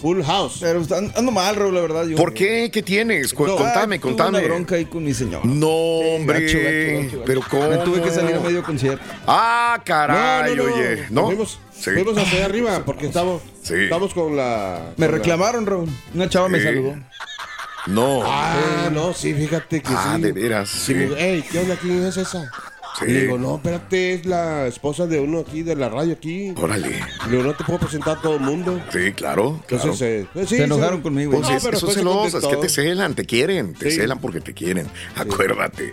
full 0.00 0.22
house. 0.22 0.58
Pero 0.60 0.82
ando 1.16 1.32
mal, 1.32 1.54
Raúl, 1.56 1.74
la 1.74 1.80
verdad. 1.80 2.06
Yo, 2.06 2.16
¿Por 2.16 2.32
qué? 2.34 2.70
¿Qué 2.72 2.82
tienes? 2.82 3.32
Cu- 3.32 3.46
contame, 3.46 3.96
Ah, 3.96 3.98
tuve 3.98 4.00
contame. 4.00 4.38
una 4.38 4.46
bronca 4.48 4.74
ahí 4.76 4.84
con 4.86 5.04
mi 5.04 5.14
señor. 5.14 5.44
No, 5.44 5.68
hombre. 5.68 6.40
Gacho, 6.42 6.58
gacho, 6.58 6.70
gacho, 6.70 7.04
gacho. 7.18 7.22
Pero 7.26 7.40
¿cómo? 7.50 7.68
Me 7.68 7.76
tuve 7.78 8.02
que 8.02 8.10
salir 8.10 8.34
a 8.36 8.40
medio 8.40 8.62
concierto. 8.62 9.04
Ah, 9.26 9.80
caray, 9.84 10.54
No, 10.56 10.64
no, 10.64 10.68
no. 10.70 10.74
oye. 10.74 11.06
¿No? 11.10 11.26
Fuimos, 11.26 11.58
Sí. 11.78 11.90
fuimos 11.92 12.16
hacia 12.18 12.38
allá 12.38 12.44
arriba 12.46 12.82
porque 12.84 13.06
estamos, 13.06 13.42
estamos 13.62 14.12
con 14.14 14.36
la. 14.36 14.92
Me 14.96 15.06
con 15.06 15.14
reclamaron, 15.16 15.66
Raúl. 15.66 15.88
Una 16.14 16.28
chava 16.28 16.48
me 16.48 16.58
Sí. 16.58 16.64
saludó. 16.64 16.94
No. 17.86 18.20
Ah, 18.24 18.90
no, 18.92 19.14
sí, 19.14 19.32
fíjate 19.32 19.80
que 19.80 19.88
Ah, 19.94 20.14
sí. 20.16 20.22
de 20.22 20.32
veras, 20.32 20.68
Sí, 20.68 20.94
sí. 20.94 21.08
Ey, 21.16 21.42
¿qué 21.42 21.60
onda? 21.60 21.76
¿Quién 21.76 22.02
es 22.04 22.16
esa? 22.18 22.50
Sí. 22.98 23.04
Y 23.06 23.12
le 23.12 23.20
digo, 23.22 23.38
no, 23.38 23.56
espérate, 23.56 24.14
es 24.14 24.26
la 24.26 24.66
esposa 24.66 25.06
de 25.06 25.20
uno 25.20 25.40
aquí, 25.40 25.62
de 25.62 25.76
la 25.76 25.88
radio 25.88 26.14
aquí. 26.14 26.52
Órale. 26.56 27.00
Le 27.26 27.30
digo, 27.30 27.42
no 27.44 27.54
te 27.54 27.64
puedo 27.64 27.78
presentar 27.78 28.18
a 28.18 28.20
todo 28.20 28.34
el 28.34 28.40
mundo. 28.40 28.80
Sí, 28.92 29.12
claro. 29.12 29.60
Entonces, 29.68 30.00
eh, 30.02 30.26
pues 30.32 30.48
sí, 30.48 30.56
Se 30.56 30.64
enojaron 30.64 30.96
sí. 30.98 31.02
conmigo. 31.02 31.30
Pues 31.32 31.42
No, 31.48 31.56
es- 31.56 31.64
pero 31.64 31.78
son 31.78 31.90
se 31.90 31.94
celosas, 31.96 32.44
que 32.46 32.56
te 32.56 32.68
celan, 32.68 33.14
te 33.14 33.24
quieren, 33.24 33.74
te 33.74 33.90
Sí. 33.90 33.96
celan 33.98 34.18
porque 34.20 34.40
te 34.40 34.52
quieren. 34.54 34.86
Acuérdate. 35.16 35.92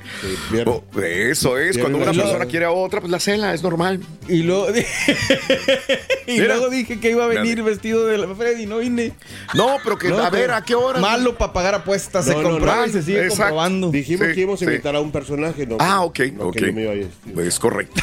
Oh, 0.65 0.83
eso 1.01 1.57
es, 1.57 1.75
Bien, 1.75 1.81
cuando 1.81 1.97
una 1.99 2.13
persona 2.13 2.45
quiere 2.45 2.65
a 2.65 2.71
otra, 2.71 2.99
pues 3.01 3.11
la 3.11 3.19
cela, 3.19 3.53
es 3.53 3.61
normal. 3.63 3.99
Y 4.27 4.43
luego, 4.43 4.67
y 6.27 6.31
Mira. 6.31 6.45
luego 6.55 6.69
dije 6.69 6.99
que 6.99 7.11
iba 7.11 7.25
a 7.25 7.27
venir 7.27 7.61
vestido 7.63 8.05
de 8.07 8.17
la 8.17 8.33
Freddy, 8.35 8.65
no 8.65 8.79
vine. 8.79 9.13
No, 9.53 9.77
pero 9.83 9.97
que, 9.97 10.09
No, 10.09 10.19
a 10.19 10.29
ver, 10.29 10.51
¿a 10.51 10.63
qué 10.63 10.75
hora? 10.75 10.99
Malo 10.99 11.37
para 11.37 11.53
pagar 11.53 11.75
apuestas. 11.75 12.25
se 12.25 12.33
No, 12.35 12.59
no. 12.59 12.85
y 12.85 12.89
se 12.89 13.01
sigue 13.03 13.19
Exacto. 13.23 13.43
comprobando. 13.43 13.91
Dijimos 13.91 14.27
Sí, 14.27 14.33
que 14.33 14.41
íbamos 14.41 14.61
a 14.61 14.65
sí. 14.65 14.71
invitar 14.71 14.95
a 14.95 14.99
un 15.01 15.11
personaje. 15.11 15.65
No, 15.67 15.77
Ah, 15.79 16.01
ok, 16.03 16.19
ok. 16.39 16.55
A 16.95 16.99
ir. 17.01 17.39
Es 17.39 17.59
correcto. 17.59 18.01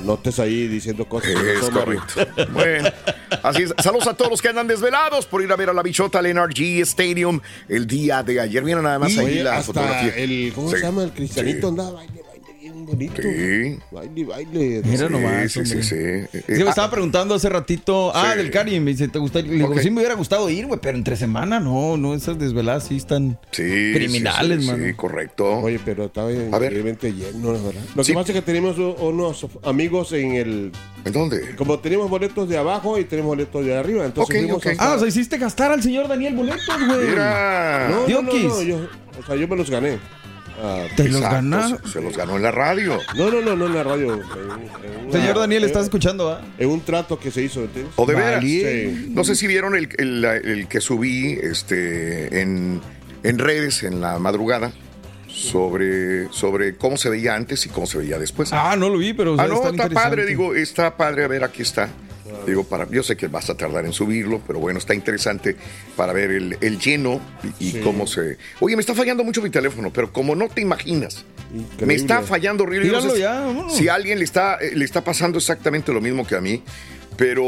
No, 0.00 0.04
no 0.06 0.14
estés 0.14 0.38
ahí 0.38 0.68
diciendo 0.68 1.04
cosas. 1.06 1.30
que 1.30 1.34
no 1.34 1.40
Es 1.42 1.70
correcto. 1.70 2.26
Bueno, 2.52 2.88
así 3.42 3.62
es. 3.62 3.74
Saludos 3.82 4.06
a 4.08 4.14
todos 4.14 4.30
los 4.30 4.42
que 4.42 4.48
andan 4.48 4.66
desvelados 4.66 5.26
por 5.26 5.42
ir 5.42 5.50
a 5.52 5.56
ver 5.56 5.70
a 5.70 5.72
la 5.72 5.82
bichota 5.82 6.18
al 6.18 6.26
NRG 6.32 6.80
Stadium 6.82 7.40
el 7.68 7.86
día 7.86 8.22
de 8.22 8.40
ayer. 8.40 8.62
Mira 8.62 8.82
nada 8.82 8.98
más 8.98 9.12
Y, 9.12 9.18
ahí 9.18 9.42
la 9.42 9.52
hasta 9.58 9.72
fotografía. 9.72 10.14
el, 10.16 10.52
¿cómo 10.54 10.70
Sí, 10.70 10.76
se 10.76 10.82
llama? 10.82 11.02
El 11.04 11.12
cristianito 11.12 11.60
sí. 11.60 11.66
andaba 11.66 12.02
bien 12.84 12.86
bonito. 12.86 13.22
Sí. 13.22 13.78
Baile, 13.90 14.24
baile. 14.24 14.82
Mira 14.84 15.06
Sí, 15.08 15.12
nomás, 15.12 15.52
sí, 15.52 15.64
sí, 15.64 15.82
sí. 15.82 15.96
Sí, 16.32 16.62
me 16.64 16.68
estaba 16.68 16.90
preguntando 16.90 17.34
hace 17.34 17.48
ratito. 17.48 18.14
Ah, 18.14 18.34
del 18.36 18.50
Cari. 18.50 18.78
Me 18.80 18.90
dice, 18.92 19.08
¿te 19.08 19.18
gusta? 19.18 19.40
Le 19.40 19.50
digo, 19.54 19.78
sí 19.78 19.90
me 19.90 19.98
hubiera 19.98 20.14
gustado 20.14 20.48
ir, 20.50 20.66
güey, 20.66 20.80
pero 20.80 20.96
entre 20.98 21.16
semana 21.16 21.60
no, 21.60 21.96
no, 21.96 22.14
esas 22.14 22.38
desveladas 22.38 22.84
sí 22.84 22.96
están 22.96 23.38
Sí, 23.50 23.92
criminales, 23.94 24.58
sí, 24.60 24.64
sí, 24.66 24.70
mano. 24.70 24.84
Sí, 24.86 24.94
correcto. 24.94 25.50
Oye, 25.60 25.80
pero 25.84 26.04
estaba 26.06 26.32
increíblemente 26.32 27.12
lleno, 27.12 27.52
¿verdad? 27.52 27.72
Lo 27.94 28.04
Sí. 28.04 28.12
que 28.12 28.18
pasa 28.18 28.32
es 28.32 28.36
que 28.38 28.42
tenemos 28.42 28.76
unos 28.78 29.46
amigos 29.64 30.12
en 30.12 30.32
el... 30.32 30.72
¿En 31.04 31.12
dónde? 31.12 31.54
Como 31.56 31.78
tenemos 31.80 32.08
boletos 32.08 32.48
de 32.48 32.56
abajo 32.58 32.98
y 32.98 33.04
tenemos 33.04 33.30
boletos 33.30 33.64
de 33.64 33.76
arriba, 33.76 34.04
entonces 34.04 34.34
Ok, 34.36 34.40
fuimos 34.42 34.58
ok. 34.58 34.66
hasta- 34.68 34.92
Ah, 34.92 34.94
o 34.94 34.98
sea, 34.98 35.08
hiciste 35.08 35.38
gastar 35.38 35.72
al 35.72 35.82
señor 35.82 36.08
Daniel 36.08 36.34
boletos, 36.34 36.66
güey. 36.86 37.08
Mira. 37.08 37.88
No, 37.90 37.94
no, 37.94 38.00
no, 38.02 38.06
Diokis. 38.06 38.44
no, 38.44 38.62
yo, 38.62 38.76
o 39.20 39.26
sea, 39.26 39.36
yo 39.36 39.48
me 39.48 39.56
los 39.56 39.68
gané. 39.70 39.98
Ah, 40.60 40.84
¿Te 40.96 41.08
los 41.08 41.20
ganas? 41.20 41.74
Se, 41.84 41.88
se 41.92 42.00
los 42.02 42.16
ganó 42.16 42.36
en 42.36 42.42
la 42.42 42.50
radio. 42.50 42.98
no, 43.16 43.30
no, 43.30 43.40
no, 43.40 43.56
no 43.56 43.66
en 43.66 43.74
la 43.74 43.82
radio. 43.84 44.14
en- 44.14 44.20
en 44.20 45.00
una- 45.06 45.12
Señor 45.12 45.38
Daniel, 45.38 45.62
en- 45.62 45.68
¿estás 45.68 45.84
escuchando? 45.84 46.30
ah? 46.30 46.40
En 46.58 46.68
un 46.70 46.80
trato 46.82 47.18
que 47.18 47.30
se 47.30 47.42
hizo, 47.42 47.60
¿entiendes? 47.62 47.92
¿O 47.96 48.06
de 48.06 48.14
veras? 48.14 48.42
Sí. 48.44 49.08
No 49.10 49.24
sé 49.24 49.34
si 49.34 49.46
vieron 49.46 49.74
el, 49.76 49.88
el- 49.98 50.24
el 50.24 50.68
que 50.68 50.80
subí 50.80 51.38
este, 51.42 52.40
en, 52.40 52.80
en 53.22 53.38
redes 53.38 53.82
en 53.82 54.00
la 54.00 54.18
madrugada 54.18 54.72
sobre, 55.28 56.30
sobre 56.32 56.76
cómo 56.76 56.96
se 56.96 57.08
veía 57.08 57.34
antes 57.34 57.64
y 57.66 57.68
cómo 57.70 57.86
se 57.86 57.98
veía 57.98 58.18
después. 58.18 58.52
Ah, 58.52 58.76
no 58.76 58.88
lo 58.90 58.98
vi, 58.98 59.12
pero 59.14 59.32
o 59.32 59.36
sea, 59.36 59.44
Ah, 59.44 59.48
no, 59.48 59.66
está 59.68 59.88
padre, 59.88 60.26
digo, 60.26 60.54
está 60.54 60.96
padre, 60.96 61.24
a 61.24 61.28
ver, 61.28 61.42
aquí 61.44 61.62
está. 61.62 61.88
Digo, 62.46 62.64
para, 62.64 62.88
yo 62.90 63.02
sé 63.02 63.16
que 63.16 63.28
vas 63.28 63.48
a 63.50 63.56
tardar 63.56 63.84
en 63.84 63.92
subirlo, 63.92 64.40
pero 64.46 64.58
bueno, 64.58 64.78
está 64.78 64.94
interesante 64.94 65.56
para 65.96 66.12
ver 66.12 66.30
el, 66.30 66.56
el 66.60 66.78
lleno 66.78 67.20
y, 67.60 67.68
y 67.68 67.70
Sí. 67.72 67.80
cómo 67.80 68.06
se... 68.06 68.38
Oye, 68.60 68.76
me 68.76 68.80
está 68.80 68.94
fallando 68.94 69.24
mucho 69.24 69.42
mi 69.42 69.50
teléfono, 69.50 69.92
pero 69.92 70.12
como 70.12 70.34
no 70.34 70.48
te 70.48 70.60
imaginas, 70.60 71.24
Me 71.84 71.94
está 71.94 72.22
fallando 72.22 72.64
horrible. 72.64 72.90
Ya, 73.18 73.46
si 73.70 73.88
a 73.88 73.94
alguien 73.94 74.18
le 74.18 74.24
está, 74.24 74.56
eh, 74.60 74.72
le 74.74 74.84
está 74.84 75.02
pasando 75.04 75.38
exactamente 75.38 75.92
lo 75.92 76.00
mismo 76.00 76.26
que 76.26 76.34
a 76.36 76.40
mí, 76.40 76.62
pero... 77.16 77.42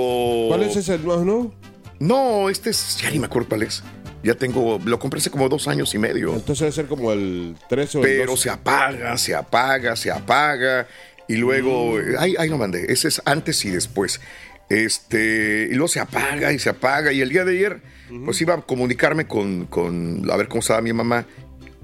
¿Cuál 0.49 0.63
es 0.65 0.77
ese 0.77 0.99
no? 0.99 1.53
No, 2.01 2.49
este 2.51 2.71
es... 2.71 2.99
Ya 3.03 3.11
ni 3.11 3.19
me 3.19 3.27
acuerdo 3.27 3.49
cuál 3.49 3.63
es. 3.63 3.83
Ya 4.23 4.35
tengo... 4.35 4.81
Lo 4.85 4.99
compré 4.99 5.19
hace 5.21 5.31
como 5.31 5.49
dos 5.49 5.69
años 5.69 5.95
y 5.95 5.99
medio. 5.99 6.35
Entonces 6.35 6.61
debe 6.61 6.73
ser 6.73 6.87
como 6.87 7.13
el 7.13 7.57
13 7.69 7.99
o 7.99 8.01
el 8.05 8.07
Pero 8.11 8.31
12. 8.33 8.43
se 8.45 8.51
apaga, 8.51 9.17
se 9.19 9.35
apaga, 9.35 9.97
se 9.97 10.11
apaga. 10.11 10.87
Y 11.29 11.37
luego, 11.37 11.95
Mm. 11.97 12.17
ahí, 12.19 12.35
ahí 12.39 12.49
lo 12.49 12.59
mandé. 12.59 12.93
Ese 12.93 13.09
es 13.09 13.23
antes 13.25 13.65
y 13.65 13.71
después. 13.71 14.21
Este, 14.69 15.69
y 15.71 15.75
luego 15.75 15.89
se 15.89 16.01
apaga 16.01 16.53
y 16.53 16.59
se 16.59 16.71
apaga. 16.71 17.13
Y 17.13 17.21
el 17.21 17.29
día 17.29 17.45
de 17.45 17.53
ayer, 17.53 17.83
pues 18.25 18.41
iba 18.41 18.55
a 18.55 18.61
comunicarme 18.63 19.27
con, 19.27 19.67
con 19.67 20.29
a 20.31 20.37
ver 20.37 20.49
cómo 20.49 20.61
estaba 20.61 20.81
mi 20.81 20.93
mamá. 20.93 21.27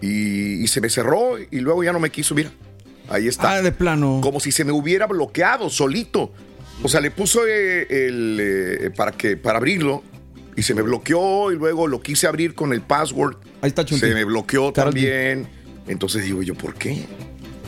Y, 0.01 0.63
y 0.63 0.69
se 0.69 0.81
me 0.81 0.89
cerró 0.89 1.39
y 1.39 1.61
luego 1.61 1.85
ya 1.85 1.93
no 1.93 2.01
me 2.01 2.11
quiso, 2.11 2.35
mira. 2.35 2.51
Ahí 3.11 3.27
está. 3.29 3.53
Ah, 3.53 3.63
de 3.63 3.73
plano. 3.73 4.21
Como 4.23 4.41
si 4.41 4.53
se 4.53 4.65
me 4.65 4.73
hubiera 4.73 5.07
bloqueado 5.07 5.69
solito. 5.69 6.33
O 6.83 6.89
sea, 6.89 7.01
le 7.01 7.11
puso 7.11 7.47
eh, 7.47 7.87
el, 7.91 8.39
eh, 8.41 8.91
para 8.97 9.13
que 9.13 9.37
para 9.37 9.59
abrirlo 9.59 10.03
y 10.57 10.63
se 10.63 10.75
me 10.75 10.83
bloqueó 10.83 11.53
y 11.53 11.57
luego 11.57 11.87
lo 11.87 12.01
quise 12.01 12.27
abrir 12.27 12.55
con 12.55 12.73
el 12.73 12.81
password. 12.81 13.37
Ahí 13.61 13.69
está 13.69 13.85
Chunti. 13.85 14.07
Se 14.07 14.15
me 14.15 14.25
bloqueó 14.25 14.73
también. 14.73 15.47
Entonces 15.89 16.25
digo 16.25 16.43
yo, 16.43 16.55
¿por 16.55 16.75
qué? 16.75 17.05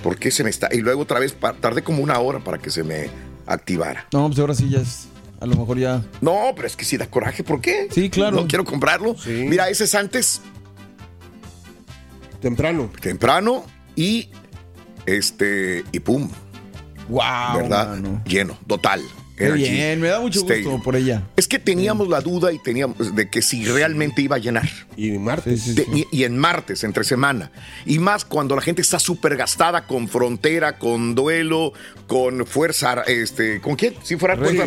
¿Por 0.03 0.17
qué 0.19 0.31
se 0.31 0.45
me 0.45 0.51
está? 0.51 0.69
Y 0.73 0.79
luego 0.79 1.03
otra 1.03 1.19
vez 1.19 1.37
tardé 1.61 1.83
como 1.83 2.03
una 2.03 2.19
hora 2.19 2.39
para 2.39 2.59
que 2.59 2.71
se 2.71 2.83
me 2.83 3.09
activara. 3.47 4.07
No, 4.13 4.27
pues 4.29 4.39
ahora 4.39 4.55
sí 4.55 4.69
ya 4.69 4.81
es. 4.81 5.09
A 5.41 5.47
lo 5.47 5.57
mejor 5.57 5.79
ya. 5.79 6.03
No, 6.21 6.53
pero 6.55 6.67
es 6.69 6.77
que 6.77 6.85
sí 6.85 6.97
da 6.97 7.07
coraje. 7.09 7.43
¿Por 7.43 7.61
qué? 7.61 7.89
Sí, 7.91 8.09
claro. 8.11 8.37
No 8.43 8.47
quiero 8.47 8.65
comprarlo. 8.65 9.17
Mira, 9.27 9.69
ese 9.69 9.85
es 9.85 9.95
antes. 9.95 10.41
Temprano. 12.41 12.91
Temprano 13.01 13.65
y 13.97 14.29
este 15.07 15.85
y 15.93 16.01
pum, 16.01 16.29
Wow. 17.09 17.57
¿verdad? 17.57 17.99
Lleno, 18.25 18.57
total. 18.67 19.03
Energy 19.47 19.71
bien, 19.71 20.01
me 20.01 20.09
da 20.09 20.21
mucho 20.21 20.41
Stadium. 20.41 20.71
gusto 20.73 20.85
por 20.85 20.97
ella. 20.97 21.23
Es 21.37 21.47
que 21.49 21.59
teníamos 21.59 22.09
la 22.09 22.21
duda 22.21 22.53
y 22.53 22.59
teníamos 22.59 23.15
de 23.15 23.29
que 23.29 23.43
si 23.43 23.65
realmente 23.65 24.23
iba 24.23 24.37
a 24.37 24.39
llenar. 24.39 24.69
Y 24.97 25.11
martes. 25.19 25.75
De- 25.75 25.87
y, 25.95 26.07
y 26.11 26.25
en 26.25 26.37
martes, 26.39 26.85
entre 26.85 27.05
semana. 27.05 27.51
Y 27.87 27.99
más 27.99 28.25
cuando 28.25 28.55
la 28.57 28.63
gente 28.63 28.83
está 28.83 28.99
súper 28.99 29.37
gastada 29.37 29.87
con 29.87 30.09
frontera, 30.09 30.79
con 30.79 31.15
duelo, 31.15 31.73
con 32.07 32.47
fuerza, 32.47 33.03
este, 33.07 33.61
¿con 33.61 33.77
quién? 33.77 33.95
Si 34.03 34.17
fuera 34.17 34.37
fuerza 34.37 34.65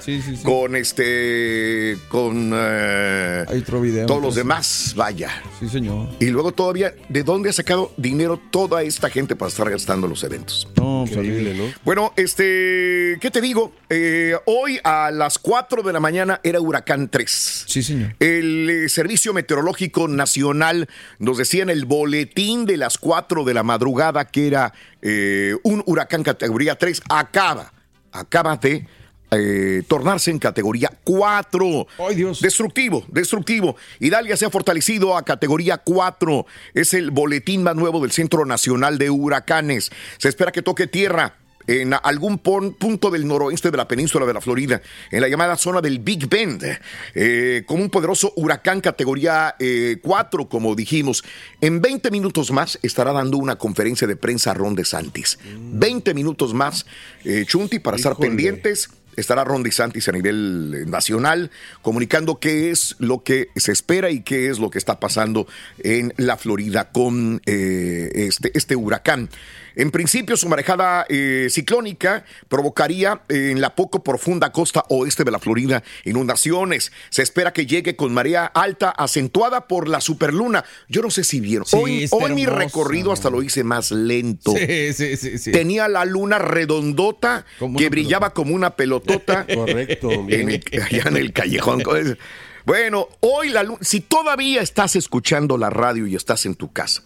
sí. 0.00 0.20
con 0.42 0.74
este, 0.76 1.96
con 2.08 2.50
eh, 2.54 3.44
Hay 3.48 3.58
otro 3.58 3.80
video. 3.80 4.06
todos 4.06 4.22
los 4.22 4.34
demás, 4.34 4.94
vaya. 4.96 5.30
Sí, 5.60 5.68
señor. 5.68 6.08
Y 6.20 6.26
luego 6.26 6.52
todavía, 6.52 6.94
¿de 7.08 7.22
dónde 7.22 7.50
ha 7.50 7.52
sacado 7.52 7.92
dinero 7.96 8.40
toda 8.50 8.82
esta 8.82 9.08
gente 9.10 9.36
para 9.36 9.48
estar 9.48 9.70
gastando 9.70 10.06
los 10.08 10.22
eventos? 10.24 10.68
No, 10.76 11.04
pues, 11.06 11.16
Increíble, 11.16 11.54
¿no? 11.54 11.64
Bueno, 11.84 12.12
este, 12.16 13.16
¿qué 13.20 13.30
te 13.32 13.40
digo? 13.40 13.72
Eh, 13.88 14.17
hoy 14.46 14.78
a 14.84 15.10
las 15.10 15.38
4 15.38 15.82
de 15.82 15.92
la 15.92 16.00
mañana 16.00 16.40
era 16.42 16.60
huracán 16.60 17.08
3. 17.08 17.64
Sí, 17.66 17.82
señor. 17.82 18.16
El 18.20 18.70
eh, 18.70 18.88
Servicio 18.88 19.32
Meteorológico 19.32 20.08
Nacional 20.08 20.88
nos 21.18 21.38
decía 21.38 21.62
en 21.62 21.70
el 21.70 21.84
boletín 21.84 22.66
de 22.66 22.76
las 22.76 22.98
4 22.98 23.44
de 23.44 23.54
la 23.54 23.62
madrugada 23.62 24.26
que 24.26 24.46
era 24.46 24.72
eh, 25.02 25.54
un 25.62 25.82
huracán 25.86 26.22
categoría 26.22 26.76
3. 26.76 27.02
Acaba, 27.08 27.72
acaba 28.12 28.56
de 28.56 28.86
eh, 29.30 29.82
tornarse 29.86 30.30
en 30.30 30.38
categoría 30.38 30.90
4. 31.04 31.86
¡Ay, 31.98 32.14
Dios! 32.14 32.40
Destructivo, 32.40 33.04
destructivo. 33.08 33.76
Idalia 34.00 34.36
se 34.36 34.46
ha 34.46 34.50
fortalecido 34.50 35.16
a 35.16 35.24
categoría 35.24 35.78
4. 35.78 36.46
Es 36.74 36.94
el 36.94 37.10
boletín 37.10 37.62
más 37.62 37.76
nuevo 37.76 38.00
del 38.00 38.12
Centro 38.12 38.46
Nacional 38.46 38.96
de 38.98 39.10
Huracanes. 39.10 39.90
Se 40.16 40.28
espera 40.28 40.52
que 40.52 40.62
toque 40.62 40.86
tierra 40.86 41.36
en 41.68 41.94
algún 41.94 42.38
pon- 42.38 42.74
punto 42.74 43.10
del 43.10 43.26
noroeste 43.28 43.70
de 43.70 43.76
la 43.76 43.86
península 43.86 44.26
de 44.26 44.34
la 44.34 44.40
Florida, 44.40 44.82
en 45.12 45.20
la 45.20 45.28
llamada 45.28 45.56
zona 45.56 45.80
del 45.80 46.00
Big 46.00 46.28
Bend, 46.28 46.64
eh, 47.14 47.62
como 47.66 47.82
un 47.84 47.90
poderoso 47.90 48.32
huracán 48.34 48.80
categoría 48.80 49.54
eh, 49.60 49.98
4, 50.02 50.48
como 50.48 50.74
dijimos. 50.74 51.22
En 51.60 51.80
20 51.80 52.10
minutos 52.10 52.50
más 52.50 52.78
estará 52.82 53.12
dando 53.12 53.36
una 53.36 53.56
conferencia 53.56 54.06
de 54.08 54.16
prensa 54.16 54.50
a 54.50 54.54
Ron 54.54 54.74
DeSantis. 54.74 55.38
20 55.44 56.14
minutos 56.14 56.54
más, 56.54 56.86
eh, 57.24 57.44
Chunti, 57.46 57.78
para 57.78 57.96
estar 57.96 58.16
pendientes 58.16 58.88
estará 59.16 59.42
Ron 59.42 59.64
DeSantis 59.64 60.08
a 60.08 60.12
nivel 60.12 60.72
eh, 60.76 60.86
nacional 60.88 61.50
comunicando 61.82 62.38
qué 62.38 62.70
es 62.70 62.94
lo 63.00 63.24
que 63.24 63.48
se 63.56 63.72
espera 63.72 64.10
y 64.10 64.20
qué 64.22 64.48
es 64.48 64.60
lo 64.60 64.70
que 64.70 64.78
está 64.78 65.00
pasando 65.00 65.48
en 65.82 66.14
la 66.18 66.36
Florida 66.36 66.90
con 66.92 67.42
eh, 67.44 68.10
este, 68.14 68.52
este 68.56 68.76
huracán. 68.76 69.28
En 69.78 69.90
principio, 69.90 70.36
su 70.36 70.48
marejada 70.48 71.06
eh, 71.08 71.46
ciclónica 71.50 72.24
provocaría 72.48 73.22
eh, 73.28 73.50
en 73.52 73.60
la 73.60 73.74
poco 73.74 74.02
profunda 74.02 74.52
costa 74.52 74.84
oeste 74.90 75.24
de 75.24 75.30
la 75.30 75.38
Florida 75.38 75.82
inundaciones. 76.04 76.92
Se 77.10 77.22
espera 77.22 77.52
que 77.52 77.64
llegue 77.64 77.96
con 77.96 78.12
marea 78.12 78.44
alta 78.46 78.90
acentuada 78.90 79.68
por 79.68 79.88
la 79.88 80.00
superluna. 80.00 80.64
Yo 80.88 81.00
no 81.00 81.10
sé 81.10 81.22
si 81.24 81.40
vieron. 81.40 81.64
Sí, 81.64 81.76
hoy 81.76 82.08
hoy 82.10 82.32
mi 82.34 82.44
recorrido 82.44 83.12
hasta 83.12 83.30
lo 83.30 83.42
hice 83.42 83.62
más 83.64 83.90
lento. 83.92 84.52
Sí, 84.56 84.92
sí, 84.92 85.16
sí, 85.16 85.38
sí. 85.38 85.52
Tenía 85.52 85.88
la 85.88 86.04
luna 86.04 86.38
redondota 86.38 87.46
Como 87.58 87.78
que 87.78 87.88
brillaba 87.88 88.34
como 88.34 88.54
una 88.54 88.70
pelotota 88.76 89.46
Correcto, 89.54 90.10
en 90.10 90.26
bien. 90.26 90.50
el- 90.50 90.82
allá 90.82 91.04
en 91.06 91.16
el 91.16 91.32
callejón. 91.32 91.82
Bueno, 92.64 93.08
hoy 93.20 93.48
la 93.50 93.62
luna, 93.62 93.78
si 93.80 94.00
todavía 94.00 94.60
estás 94.60 94.96
escuchando 94.96 95.56
la 95.56 95.70
radio 95.70 96.06
y 96.06 96.16
estás 96.16 96.44
en 96.46 96.54
tu 96.56 96.72
casa, 96.72 97.02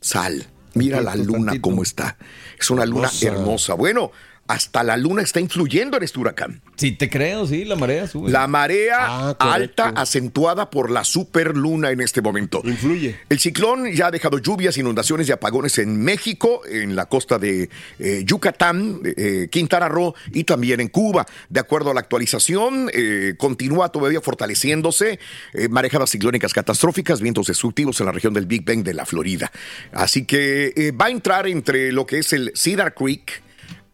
sal, 0.00 0.46
mira 0.74 1.00
la 1.00 1.16
luna 1.16 1.60
cómo 1.60 1.82
está. 1.82 2.16
Es 2.58 2.70
una 2.70 2.84
luna 2.86 3.10
hermosa. 3.22 3.74
Bueno, 3.74 4.12
hasta 4.48 4.82
la 4.82 4.96
luna 4.96 5.22
está 5.22 5.40
influyendo 5.40 5.96
en 5.96 6.02
este 6.02 6.18
huracán. 6.18 6.60
Sí, 6.76 6.92
te 6.92 7.08
creo, 7.08 7.46
sí, 7.46 7.64
la 7.64 7.76
marea 7.76 8.06
sube. 8.08 8.30
La 8.30 8.46
marea 8.48 8.96
Ah, 9.00 9.36
alta 9.38 9.90
acentuada 9.90 10.70
por 10.70 10.90
la 10.90 11.04
superluna 11.04 11.90
en 11.90 12.00
este 12.00 12.22
momento. 12.22 12.60
Influye. 12.64 13.16
El 13.28 13.38
ciclón 13.38 13.92
ya 13.92 14.08
ha 14.08 14.10
dejado 14.10 14.38
lluvias, 14.38 14.76
inundaciones 14.78 15.28
y 15.28 15.32
apagones 15.32 15.78
en 15.78 16.02
México, 16.02 16.62
en 16.66 16.96
la 16.96 17.06
costa 17.06 17.38
de 17.38 17.68
eh, 17.98 18.22
Yucatán, 18.24 19.00
eh, 19.04 19.48
Quintana 19.50 19.88
Roo 19.88 20.14
y 20.32 20.44
también 20.44 20.80
en 20.80 20.88
Cuba. 20.88 21.26
De 21.48 21.60
acuerdo 21.60 21.90
a 21.90 21.94
la 21.94 22.00
actualización, 22.00 22.90
eh, 22.92 23.34
continúa 23.36 23.90
todavía 23.90 24.20
fortaleciéndose 24.20 25.18
eh, 25.52 25.68
marejadas 25.68 26.10
ciclónicas 26.10 26.52
catastróficas, 26.54 27.20
vientos 27.20 27.46
destructivos 27.46 28.00
en 28.00 28.06
la 28.06 28.12
región 28.12 28.32
del 28.34 28.46
Big 28.46 28.64
Bang 28.64 28.82
de 28.82 28.94
la 28.94 29.04
Florida. 29.04 29.52
Así 29.92 30.24
que 30.24 30.72
eh, 30.76 30.92
va 30.92 31.06
a 31.06 31.10
entrar 31.10 31.46
entre 31.46 31.92
lo 31.92 32.06
que 32.06 32.18
es 32.18 32.32
el 32.32 32.52
Cedar 32.54 32.94
Creek, 32.94 33.42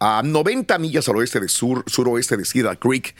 a 0.07 0.21
90 0.23 0.77
millas 0.77 1.09
al 1.09 1.15
oeste 1.17 1.39
de 1.39 1.47
sur, 1.49 1.83
suroeste 1.87 2.37
de 2.37 2.45
Cedar 2.45 2.77
Creek. 2.77 3.15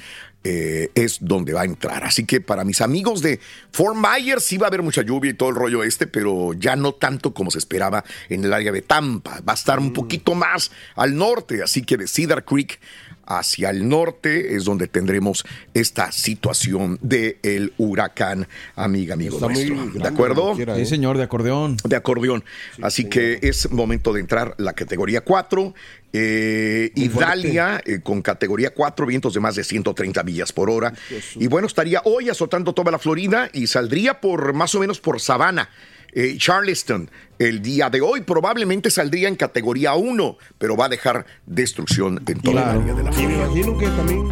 eh, 0.47 0.91
es 0.93 1.17
donde 1.21 1.53
va 1.53 1.61
a 1.61 1.65
entrar. 1.65 2.03
Así 2.03 2.23
que 2.23 2.39
para 2.39 2.63
mis 2.63 2.79
amigos 2.79 3.23
de 3.23 3.39
Fort 3.71 3.95
Myers 3.97 4.43
sí 4.43 4.57
va 4.59 4.67
a 4.67 4.69
haber 4.69 4.83
mucha 4.83 5.01
lluvia 5.01 5.31
y 5.31 5.33
todo 5.33 5.49
el 5.49 5.55
rollo 5.55 5.83
este, 5.83 6.05
pero 6.05 6.53
ya 6.53 6.75
no 6.75 6.93
tanto 6.93 7.33
como 7.33 7.49
se 7.49 7.57
esperaba 7.57 8.03
en 8.29 8.43
el 8.43 8.53
área 8.53 8.71
de 8.71 8.83
Tampa. 8.83 9.41
Va 9.41 9.53
a 9.53 9.55
estar 9.55 9.79
un 9.79 9.91
poquito 9.91 10.35
más 10.35 10.69
al 10.95 11.15
norte, 11.15 11.63
así 11.63 11.81
que 11.81 11.97
de 11.97 12.07
Cedar 12.07 12.45
Creek 12.45 12.79
hacia 13.25 13.71
el 13.71 13.89
norte 13.89 14.55
es 14.55 14.65
donde 14.65 14.87
tendremos 14.87 15.43
esta 15.73 16.11
situación 16.11 16.99
del 17.01 17.73
huracán, 17.79 18.47
amiga, 18.75 19.15
amigo 19.15 19.37
Está 19.37 19.47
nuestro. 19.47 19.75
grande, 19.77 19.99
¿De 19.99 20.07
acuerdo? 20.07 20.53
quiera, 20.55 20.75
Sí, 20.75 20.81
¿eh? 20.81 20.85
señor, 20.85 21.17
de 21.17 21.23
acordeón. 21.23 21.77
de 21.83 21.95
acordeón. 21.95 22.43
Así 22.83 23.05
que 23.09 23.39
es 23.41 23.71
momento 23.71 24.13
de 24.13 24.19
entrar 24.19 24.53
la 24.59 24.73
categoría 24.73 25.21
4. 25.21 25.73
Eh. 26.17 26.91
Idalia 26.95 27.81
eh, 27.85 27.99
con 28.01 28.21
categoría 28.21 28.73
4, 28.73 29.05
vientos 29.05 29.33
de 29.33 29.39
más 29.39 29.55
de 29.55 29.63
130 29.63 30.23
millas 30.23 30.53
por 30.53 30.69
hora. 30.69 30.93
Y 31.35 31.47
bueno, 31.47 31.67
estaría 31.67 32.01
hoy 32.05 32.29
azotando 32.29 32.73
toda 32.73 32.91
la 32.91 32.99
Florida 32.99 33.49
y 33.53 33.67
saldría 33.67 34.21
por 34.21 34.53
más 34.53 34.73
o 34.75 34.79
menos 34.79 34.99
por 34.99 35.19
Savannah. 35.19 35.69
eh, 36.17 36.37
Charleston, 36.37 37.11
el 37.39 37.61
día 37.61 37.89
de 37.89 37.99
hoy 37.99 38.21
probablemente 38.21 38.89
saldría 38.89 39.27
en 39.27 39.35
categoría 39.35 39.95
1, 39.95 40.37
pero 40.57 40.77
va 40.77 40.85
a 40.85 40.89
dejar 40.89 41.25
destrucción 41.45 42.23
en 42.25 42.39
toda 42.39 42.61
Claro. 42.63 42.79
el 42.79 42.89
área 42.89 42.93
de 42.95 43.03
la 43.03 43.09
Y 43.11 43.15
me 43.27 43.33
Florida. 43.35 43.43
imagino 43.43 43.77
que 43.77 43.85
también 43.87 44.29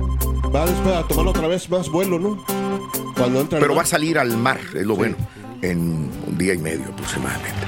va 0.56 0.66
después 0.66 0.96
a 0.96 1.06
tomar 1.10 1.28
otra 1.28 1.48
vez 1.48 1.70
más 1.70 1.90
vuelo, 1.90 2.18
¿no? 2.20 2.46
Cuando 3.18 3.42
entra 3.42 3.60
Pero 3.60 3.76
va 3.76 3.82
a 3.82 3.86
salir 3.86 4.18
al 4.18 4.38
mar, 4.38 4.62
es 4.74 4.86
lo 4.86 4.96
bueno, 4.96 5.18
en 5.62 6.10
un 6.26 6.38
día 6.38 6.54
y 6.54 6.58
medio 6.60 6.86
aproximadamente. 6.86 7.68